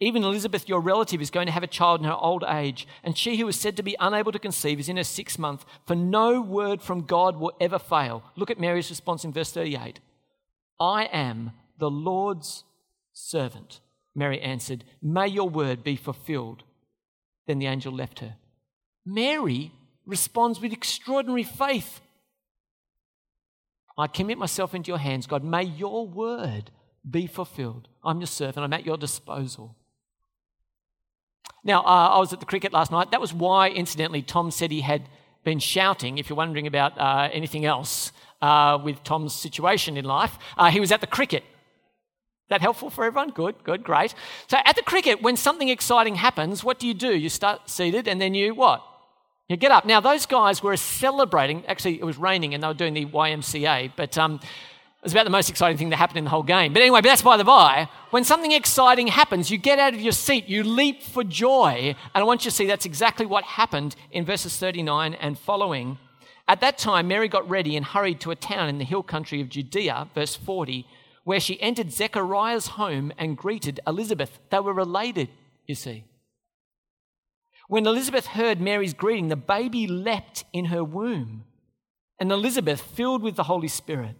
Even 0.00 0.24
Elizabeth, 0.24 0.68
your 0.68 0.80
relative, 0.80 1.22
is 1.22 1.30
going 1.30 1.46
to 1.46 1.52
have 1.52 1.62
a 1.62 1.68
child 1.68 2.00
in 2.00 2.06
her 2.06 2.16
old 2.16 2.44
age, 2.48 2.86
and 3.02 3.16
she 3.16 3.36
who 3.36 3.46
was 3.46 3.58
said 3.58 3.76
to 3.76 3.82
be 3.82 3.96
unable 4.00 4.32
to 4.32 4.38
conceive 4.38 4.80
is 4.80 4.88
in 4.88 4.96
her 4.96 5.04
sixth 5.04 5.38
month, 5.38 5.64
for 5.86 5.94
no 5.94 6.40
word 6.40 6.82
from 6.82 7.02
God 7.02 7.36
will 7.36 7.52
ever 7.60 7.78
fail. 7.78 8.24
Look 8.36 8.50
at 8.50 8.60
Mary's 8.60 8.90
response 8.90 9.24
in 9.24 9.32
verse 9.32 9.52
38 9.52 10.00
I 10.80 11.04
am 11.04 11.52
the 11.78 11.90
Lord's 11.90 12.64
servant. 13.12 13.80
Mary 14.14 14.40
answered, 14.40 14.84
May 15.02 15.28
your 15.28 15.48
word 15.48 15.82
be 15.84 15.96
fulfilled. 15.96 16.64
Then 17.46 17.58
the 17.58 17.66
angel 17.66 17.92
left 17.92 18.20
her. 18.20 18.36
Mary 19.04 19.72
responds 20.06 20.60
with 20.60 20.72
extraordinary 20.72 21.42
faith. 21.42 22.00
I 23.96 24.06
commit 24.06 24.38
myself 24.38 24.74
into 24.74 24.88
your 24.88 24.98
hands, 24.98 25.26
God. 25.26 25.44
May 25.44 25.62
your 25.62 26.06
word 26.06 26.70
be 27.08 27.26
fulfilled. 27.26 27.88
I'm 28.02 28.18
your 28.20 28.26
servant, 28.26 28.64
I'm 28.64 28.72
at 28.72 28.86
your 28.86 28.96
disposal. 28.96 29.76
Now, 31.64 31.80
uh, 31.80 32.10
I 32.12 32.18
was 32.18 32.32
at 32.32 32.40
the 32.40 32.46
cricket 32.46 32.72
last 32.72 32.92
night. 32.92 33.10
That 33.10 33.20
was 33.20 33.32
why, 33.32 33.70
incidentally, 33.70 34.20
Tom 34.22 34.50
said 34.50 34.70
he 34.70 34.82
had 34.82 35.08
been 35.44 35.58
shouting. 35.58 36.18
If 36.18 36.28
you're 36.28 36.36
wondering 36.36 36.66
about 36.66 36.98
uh, 36.98 37.30
anything 37.32 37.64
else 37.64 38.12
uh, 38.42 38.78
with 38.82 39.02
Tom's 39.02 39.32
situation 39.32 39.96
in 39.96 40.04
life, 40.04 40.38
uh, 40.58 40.70
he 40.70 40.78
was 40.78 40.92
at 40.92 41.00
the 41.00 41.06
cricket. 41.06 41.42
That 42.50 42.60
helpful 42.60 42.90
for 42.90 43.04
everyone? 43.04 43.30
Good, 43.30 43.64
good, 43.64 43.82
great. 43.82 44.14
So 44.48 44.58
at 44.64 44.76
the 44.76 44.82
cricket, 44.82 45.22
when 45.22 45.36
something 45.36 45.70
exciting 45.70 46.16
happens, 46.16 46.62
what 46.62 46.78
do 46.78 46.86
you 46.86 46.92
do? 46.92 47.16
You 47.16 47.30
start 47.30 47.70
seated 47.70 48.06
and 48.06 48.20
then 48.20 48.34
you 48.34 48.54
what? 48.54 48.82
You 49.48 49.56
get 49.56 49.70
up. 49.70 49.86
Now, 49.86 50.00
those 50.00 50.26
guys 50.26 50.62
were 50.62 50.76
celebrating. 50.76 51.64
Actually, 51.66 51.98
it 51.98 52.04
was 52.04 52.18
raining 52.18 52.52
and 52.52 52.62
they 52.62 52.66
were 52.66 52.74
doing 52.74 52.94
the 52.94 53.06
YMCA, 53.06 53.92
but 53.96 54.16
um, 54.18 54.40
was 55.04 55.12
about 55.12 55.24
the 55.24 55.30
most 55.30 55.50
exciting 55.50 55.76
thing 55.76 55.90
that 55.90 55.96
happened 55.96 56.18
in 56.18 56.24
the 56.24 56.30
whole 56.30 56.42
game. 56.42 56.72
But 56.72 56.82
anyway, 56.82 57.00
but 57.00 57.08
that's 57.08 57.22
by 57.22 57.36
the 57.36 57.44
by. 57.44 57.88
When 58.10 58.24
something 58.24 58.52
exciting 58.52 59.08
happens, 59.08 59.50
you 59.50 59.58
get 59.58 59.78
out 59.78 59.94
of 59.94 60.00
your 60.00 60.12
seat, 60.12 60.48
you 60.48 60.64
leap 60.64 61.02
for 61.02 61.22
joy. 61.22 61.94
And 62.14 62.22
I 62.22 62.24
want 62.24 62.44
you 62.44 62.50
to 62.50 62.56
see 62.56 62.66
that's 62.66 62.86
exactly 62.86 63.26
what 63.26 63.44
happened 63.44 63.96
in 64.10 64.24
verses 64.24 64.56
39 64.56 65.14
and 65.14 65.38
following. 65.38 65.98
At 66.48 66.60
that 66.60 66.78
time, 66.78 67.08
Mary 67.08 67.28
got 67.28 67.48
ready 67.48 67.76
and 67.76 67.84
hurried 67.84 68.20
to 68.20 68.30
a 68.30 68.36
town 68.36 68.68
in 68.68 68.78
the 68.78 68.84
hill 68.84 69.02
country 69.02 69.40
of 69.40 69.48
Judea, 69.48 70.08
verse 70.14 70.36
40, 70.36 70.86
where 71.24 71.40
she 71.40 71.60
entered 71.60 71.92
Zechariah's 71.92 72.68
home 72.68 73.12
and 73.18 73.36
greeted 73.36 73.80
Elizabeth. 73.86 74.38
They 74.50 74.60
were 74.60 74.74
related, 74.74 75.28
you 75.66 75.74
see. 75.74 76.04
When 77.68 77.86
Elizabeth 77.86 78.26
heard 78.26 78.60
Mary's 78.60 78.94
greeting, 78.94 79.28
the 79.28 79.36
baby 79.36 79.86
leapt 79.86 80.44
in 80.52 80.66
her 80.66 80.84
womb. 80.84 81.44
And 82.20 82.30
Elizabeth, 82.30 82.80
filled 82.80 83.22
with 83.22 83.36
the 83.36 83.44
Holy 83.44 83.68
Spirit, 83.68 84.16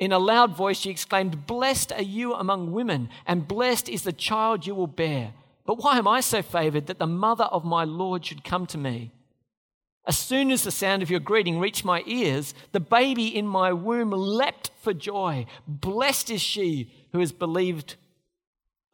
in 0.00 0.12
a 0.12 0.18
loud 0.18 0.56
voice 0.56 0.78
she 0.78 0.90
exclaimed, 0.90 1.46
Blessed 1.46 1.92
are 1.92 2.02
you 2.02 2.34
among 2.34 2.72
women, 2.72 3.10
and 3.26 3.46
blessed 3.46 3.88
is 3.88 4.02
the 4.02 4.12
child 4.12 4.66
you 4.66 4.74
will 4.74 4.86
bear. 4.86 5.34
But 5.66 5.78
why 5.78 5.98
am 5.98 6.08
I 6.08 6.20
so 6.20 6.40
favored 6.40 6.86
that 6.86 6.98
the 6.98 7.06
mother 7.06 7.44
of 7.44 7.64
my 7.64 7.84
Lord 7.84 8.24
should 8.24 8.42
come 8.42 8.66
to 8.68 8.78
me? 8.78 9.12
As 10.06 10.18
soon 10.18 10.50
as 10.50 10.64
the 10.64 10.70
sound 10.70 11.02
of 11.02 11.10
your 11.10 11.20
greeting 11.20 11.60
reached 11.60 11.84
my 11.84 12.02
ears, 12.06 12.54
the 12.72 12.80
baby 12.80 13.26
in 13.26 13.46
my 13.46 13.72
womb 13.74 14.10
leapt 14.10 14.70
for 14.80 14.94
joy. 14.94 15.44
Blessed 15.68 16.30
is 16.30 16.40
she 16.40 16.90
who 17.12 17.20
has 17.20 17.30
believed 17.30 17.96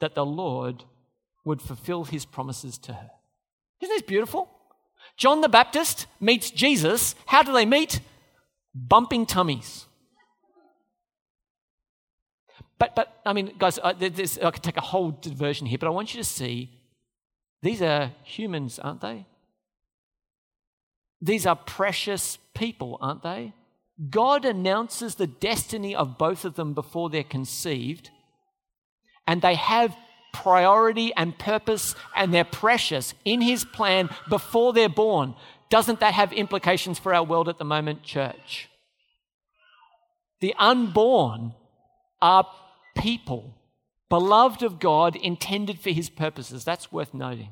that 0.00 0.16
the 0.16 0.26
Lord 0.26 0.82
would 1.44 1.62
fulfill 1.62 2.04
his 2.04 2.24
promises 2.24 2.76
to 2.78 2.92
her. 2.94 3.10
Isn't 3.80 3.94
this 3.94 4.02
beautiful? 4.02 4.50
John 5.16 5.40
the 5.40 5.48
Baptist 5.48 6.06
meets 6.20 6.50
Jesus. 6.50 7.14
How 7.26 7.44
do 7.44 7.52
they 7.52 7.64
meet? 7.64 8.00
Bumping 8.74 9.24
tummies. 9.24 9.86
But, 12.78 12.94
but 12.94 13.20
I 13.24 13.32
mean, 13.32 13.52
guys, 13.58 13.78
I, 13.78 13.90
I 13.90 14.50
could 14.50 14.62
take 14.62 14.76
a 14.76 14.82
whole 14.82 15.10
diversion 15.10 15.66
here, 15.66 15.78
but 15.78 15.86
I 15.86 15.90
want 15.90 16.14
you 16.14 16.20
to 16.20 16.28
see 16.28 16.70
these 17.62 17.80
are 17.82 18.12
humans, 18.22 18.78
aren't 18.78 19.00
they? 19.00 19.26
These 21.20 21.46
are 21.46 21.56
precious 21.56 22.38
people, 22.54 22.98
aren't 23.00 23.22
they? 23.22 23.54
God 24.10 24.44
announces 24.44 25.14
the 25.14 25.26
destiny 25.26 25.94
of 25.94 26.18
both 26.18 26.44
of 26.44 26.54
them 26.54 26.74
before 26.74 27.08
they're 27.08 27.24
conceived, 27.24 28.10
and 29.26 29.40
they 29.40 29.54
have 29.54 29.96
priority 30.32 31.14
and 31.16 31.38
purpose 31.38 31.94
and 32.14 32.32
they're 32.32 32.44
precious 32.44 33.14
in 33.24 33.40
His 33.40 33.64
plan 33.64 34.10
before 34.28 34.74
they're 34.74 34.88
born. 34.88 35.34
Doesn't 35.70 36.00
that 36.00 36.12
have 36.12 36.32
implications 36.32 36.98
for 36.98 37.14
our 37.14 37.24
world 37.24 37.48
at 37.48 37.58
the 37.58 37.64
moment, 37.64 38.02
church? 38.02 38.68
The 40.40 40.54
unborn 40.58 41.54
are 42.20 42.46
people, 42.96 43.54
beloved 44.08 44.62
of 44.62 44.80
God, 44.80 45.14
intended 45.14 45.78
for 45.78 45.90
His 45.90 46.10
purposes. 46.10 46.64
That's 46.64 46.90
worth 46.90 47.14
noting. 47.14 47.50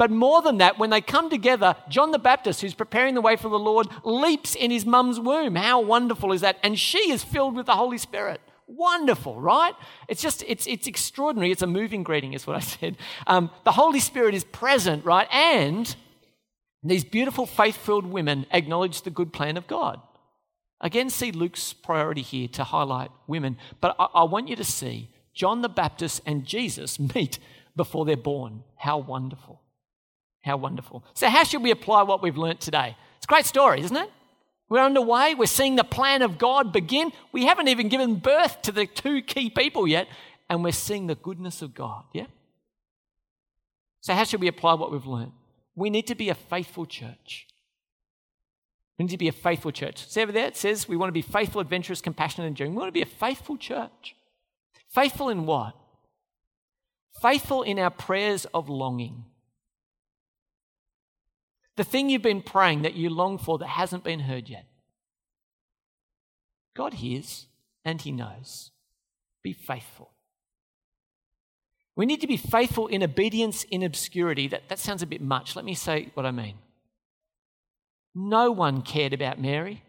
But 0.00 0.10
more 0.10 0.40
than 0.40 0.56
that, 0.58 0.78
when 0.78 0.88
they 0.88 1.02
come 1.02 1.28
together, 1.28 1.76
John 1.90 2.10
the 2.10 2.18
Baptist, 2.18 2.62
who's 2.62 2.72
preparing 2.72 3.14
the 3.14 3.20
way 3.20 3.36
for 3.36 3.50
the 3.50 3.58
Lord, 3.58 3.86
leaps 4.02 4.54
in 4.54 4.70
his 4.70 4.86
mum's 4.86 5.20
womb. 5.20 5.56
How 5.56 5.80
wonderful 5.80 6.32
is 6.32 6.40
that? 6.40 6.56
And 6.62 6.78
she 6.78 7.10
is 7.10 7.22
filled 7.22 7.54
with 7.54 7.66
the 7.66 7.76
Holy 7.76 7.98
Spirit. 7.98 8.40
Wonderful, 8.66 9.38
right? 9.38 9.74
It's 10.08 10.22
just, 10.22 10.42
it's, 10.46 10.66
it's 10.66 10.86
extraordinary. 10.86 11.50
It's 11.50 11.60
a 11.60 11.66
moving 11.66 12.02
greeting, 12.02 12.32
is 12.32 12.46
what 12.46 12.56
I 12.56 12.60
said. 12.60 12.96
Um, 13.26 13.50
the 13.64 13.72
Holy 13.72 14.00
Spirit 14.00 14.34
is 14.34 14.44
present, 14.44 15.04
right? 15.04 15.28
And 15.30 15.94
these 16.82 17.04
beautiful, 17.04 17.44
faith 17.44 17.76
filled 17.76 18.06
women 18.06 18.46
acknowledge 18.52 19.02
the 19.02 19.10
good 19.10 19.34
plan 19.34 19.58
of 19.58 19.66
God. 19.66 20.00
Again, 20.80 21.10
see 21.10 21.30
Luke's 21.30 21.72
priority 21.72 22.22
here 22.22 22.48
to 22.48 22.64
highlight 22.64 23.10
women. 23.26 23.58
But 23.80 23.96
I, 23.98 24.06
I 24.14 24.24
want 24.24 24.48
you 24.48 24.56
to 24.56 24.64
see 24.64 25.10
John 25.34 25.62
the 25.62 25.68
Baptist 25.68 26.22
and 26.24 26.44
Jesus 26.44 26.98
meet 27.14 27.38
before 27.76 28.04
they're 28.04 28.16
born. 28.16 28.64
How 28.76 28.98
wonderful. 28.98 29.60
How 30.42 30.56
wonderful. 30.56 31.04
So, 31.14 31.28
how 31.28 31.44
should 31.44 31.62
we 31.62 31.70
apply 31.70 32.02
what 32.02 32.22
we've 32.22 32.36
learnt 32.36 32.60
today? 32.60 32.96
It's 33.16 33.26
a 33.26 33.28
great 33.28 33.44
story, 33.44 33.80
isn't 33.82 33.96
it? 33.96 34.10
We're 34.70 34.84
underway. 34.84 35.34
We're 35.34 35.46
seeing 35.46 35.76
the 35.76 35.84
plan 35.84 36.22
of 36.22 36.38
God 36.38 36.72
begin. 36.72 37.12
We 37.32 37.44
haven't 37.44 37.68
even 37.68 37.88
given 37.88 38.14
birth 38.16 38.62
to 38.62 38.72
the 38.72 38.86
two 38.86 39.20
key 39.20 39.50
people 39.50 39.86
yet, 39.86 40.08
and 40.48 40.64
we're 40.64 40.72
seeing 40.72 41.08
the 41.08 41.14
goodness 41.14 41.60
of 41.60 41.74
God. 41.74 42.04
Yeah? 42.14 42.26
So, 44.00 44.14
how 44.14 44.24
should 44.24 44.40
we 44.40 44.48
apply 44.48 44.74
what 44.74 44.90
we've 44.90 45.06
learned? 45.06 45.32
We 45.74 45.90
need 45.90 46.06
to 46.06 46.14
be 46.14 46.30
a 46.30 46.34
faithful 46.34 46.86
church. 46.86 47.46
We 49.00 49.04
need 49.04 49.12
to 49.12 49.16
be 49.16 49.28
a 49.28 49.32
faithful 49.32 49.72
church. 49.72 50.06
See 50.10 50.20
over 50.20 50.30
there? 50.30 50.48
It 50.48 50.58
says 50.58 50.86
we 50.86 50.94
want 50.94 51.08
to 51.08 51.12
be 51.12 51.22
faithful, 51.22 51.62
adventurous, 51.62 52.02
compassionate, 52.02 52.46
and 52.46 52.52
enduring. 52.52 52.74
We 52.74 52.80
want 52.80 52.88
to 52.88 52.92
be 52.92 53.00
a 53.00 53.06
faithful 53.06 53.56
church. 53.56 54.14
Faithful 54.90 55.30
in 55.30 55.46
what? 55.46 55.74
Faithful 57.22 57.62
in 57.62 57.78
our 57.78 57.88
prayers 57.88 58.44
of 58.52 58.68
longing. 58.68 59.24
The 61.76 61.84
thing 61.84 62.10
you've 62.10 62.20
been 62.20 62.42
praying 62.42 62.82
that 62.82 62.92
you 62.92 63.08
long 63.08 63.38
for 63.38 63.56
that 63.56 63.68
hasn't 63.68 64.04
been 64.04 64.20
heard 64.20 64.50
yet. 64.50 64.66
God 66.76 66.92
hears 66.92 67.46
and 67.86 68.02
He 68.02 68.12
knows. 68.12 68.70
Be 69.42 69.54
faithful. 69.54 70.10
We 71.96 72.04
need 72.04 72.20
to 72.20 72.26
be 72.26 72.36
faithful 72.36 72.86
in 72.86 73.02
obedience 73.02 73.64
in 73.64 73.82
obscurity. 73.82 74.46
That, 74.48 74.68
that 74.68 74.78
sounds 74.78 75.00
a 75.00 75.06
bit 75.06 75.22
much. 75.22 75.56
Let 75.56 75.64
me 75.64 75.72
say 75.72 76.10
what 76.12 76.26
I 76.26 76.32
mean. 76.32 76.56
No 78.14 78.50
one 78.50 78.82
cared 78.82 79.12
about 79.12 79.40
Mary 79.40 79.82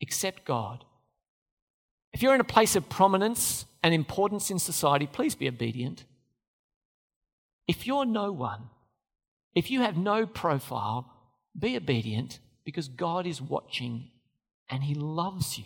except 0.00 0.44
God. 0.44 0.84
If 2.12 2.22
you're 2.22 2.34
in 2.34 2.40
a 2.40 2.44
place 2.44 2.76
of 2.76 2.88
prominence 2.88 3.66
and 3.82 3.94
importance 3.94 4.50
in 4.50 4.58
society, 4.58 5.06
please 5.06 5.34
be 5.34 5.48
obedient. 5.48 6.04
If 7.68 7.86
you're 7.86 8.06
no 8.06 8.32
one, 8.32 8.70
if 9.54 9.70
you 9.70 9.80
have 9.80 9.96
no 9.96 10.26
profile, 10.26 11.12
be 11.58 11.76
obedient 11.76 12.38
because 12.64 12.88
God 12.88 13.26
is 13.26 13.40
watching 13.40 14.10
and 14.68 14.82
He 14.84 14.94
loves 14.94 15.58
you. 15.58 15.64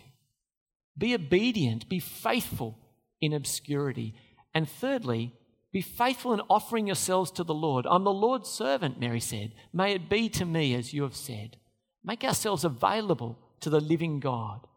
Be 0.96 1.14
obedient, 1.14 1.88
be 1.88 1.98
faithful 1.98 2.78
in 3.20 3.33
obscurity. 3.33 4.14
And 4.54 4.68
thirdly, 4.68 5.35
be 5.75 5.81
faithful 5.81 6.33
in 6.33 6.41
offering 6.49 6.87
yourselves 6.87 7.33
to 7.33 7.43
the 7.43 7.53
Lord. 7.53 7.85
I'm 7.91 8.05
the 8.05 8.13
Lord's 8.13 8.49
servant, 8.49 9.01
Mary 9.01 9.19
said. 9.19 9.51
May 9.73 9.93
it 9.93 10.09
be 10.09 10.29
to 10.29 10.45
me 10.45 10.73
as 10.73 10.95
you 10.95 11.03
have 11.03 11.17
said. 11.17 11.57
Make 12.05 12.23
ourselves 12.23 12.65
available 12.65 13.37
to 13.59 13.71
the 13.71 13.81
living 13.81 14.21
God. 14.21 14.69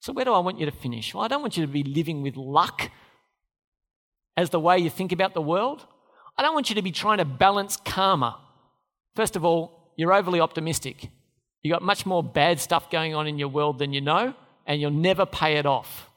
So, 0.00 0.12
where 0.12 0.24
do 0.24 0.32
I 0.32 0.40
want 0.40 0.58
you 0.58 0.66
to 0.66 0.72
finish? 0.72 1.14
Well, 1.14 1.22
I 1.22 1.28
don't 1.28 1.40
want 1.40 1.56
you 1.56 1.64
to 1.64 1.72
be 1.72 1.84
living 1.84 2.20
with 2.20 2.36
luck 2.36 2.90
as 4.36 4.50
the 4.50 4.58
way 4.58 4.76
you 4.76 4.90
think 4.90 5.12
about 5.12 5.34
the 5.34 5.40
world. 5.40 5.86
I 6.36 6.42
don't 6.42 6.54
want 6.54 6.68
you 6.68 6.74
to 6.74 6.82
be 6.82 6.90
trying 6.90 7.18
to 7.18 7.24
balance 7.24 7.76
karma. 7.76 8.40
First 9.14 9.36
of 9.36 9.44
all, 9.44 9.92
you're 9.94 10.12
overly 10.12 10.40
optimistic. 10.40 11.10
You've 11.62 11.72
got 11.72 11.82
much 11.82 12.04
more 12.04 12.24
bad 12.24 12.58
stuff 12.58 12.90
going 12.90 13.14
on 13.14 13.28
in 13.28 13.38
your 13.38 13.48
world 13.48 13.78
than 13.78 13.92
you 13.92 14.00
know, 14.00 14.34
and 14.66 14.80
you'll 14.80 14.90
never 14.90 15.24
pay 15.26 15.58
it 15.58 15.64
off. 15.64 16.10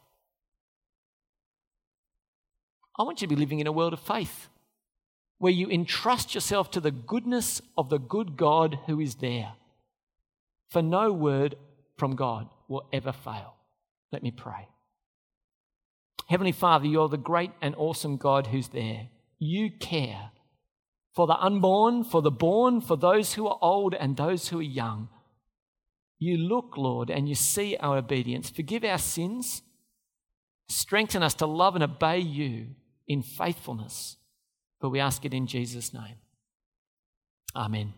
I 2.99 3.03
want 3.03 3.21
you 3.21 3.27
to 3.27 3.33
be 3.33 3.39
living 3.39 3.61
in 3.61 3.67
a 3.67 3.71
world 3.71 3.93
of 3.93 4.01
faith 4.01 4.49
where 5.37 5.53
you 5.53 5.69
entrust 5.69 6.35
yourself 6.35 6.69
to 6.71 6.81
the 6.81 6.91
goodness 6.91 7.61
of 7.77 7.89
the 7.89 7.97
good 7.97 8.35
God 8.35 8.77
who 8.87 8.99
is 8.99 9.15
there. 9.15 9.53
For 10.67 10.81
no 10.81 11.13
word 11.13 11.55
from 11.97 12.17
God 12.17 12.49
will 12.67 12.85
ever 12.91 13.13
fail. 13.13 13.55
Let 14.11 14.21
me 14.21 14.31
pray. 14.31 14.67
Heavenly 16.27 16.51
Father, 16.51 16.87
you're 16.87 17.07
the 17.07 17.17
great 17.17 17.51
and 17.61 17.73
awesome 17.77 18.17
God 18.17 18.47
who's 18.47 18.67
there. 18.67 19.07
You 19.39 19.71
care 19.71 20.31
for 21.15 21.25
the 21.25 21.39
unborn, 21.39 22.03
for 22.03 22.21
the 22.21 22.29
born, 22.29 22.81
for 22.81 22.97
those 22.97 23.33
who 23.33 23.47
are 23.47 23.57
old 23.61 23.93
and 23.93 24.17
those 24.17 24.49
who 24.49 24.59
are 24.59 24.61
young. 24.61 25.07
You 26.19 26.37
look, 26.37 26.75
Lord, 26.75 27.09
and 27.09 27.29
you 27.29 27.35
see 27.35 27.77
our 27.77 27.97
obedience. 27.97 28.49
Forgive 28.49 28.83
our 28.83 28.97
sins. 28.97 29.61
Strengthen 30.67 31.23
us 31.23 31.33
to 31.35 31.45
love 31.45 31.75
and 31.75 31.83
obey 31.83 32.19
you 32.19 32.75
in 33.09 33.21
faithfulness. 33.21 34.15
But 34.79 34.89
we 34.91 35.01
ask 35.01 35.25
it 35.25 35.33
in 35.33 35.47
Jesus' 35.47 35.93
name. 35.93 36.15
Amen. 37.53 37.93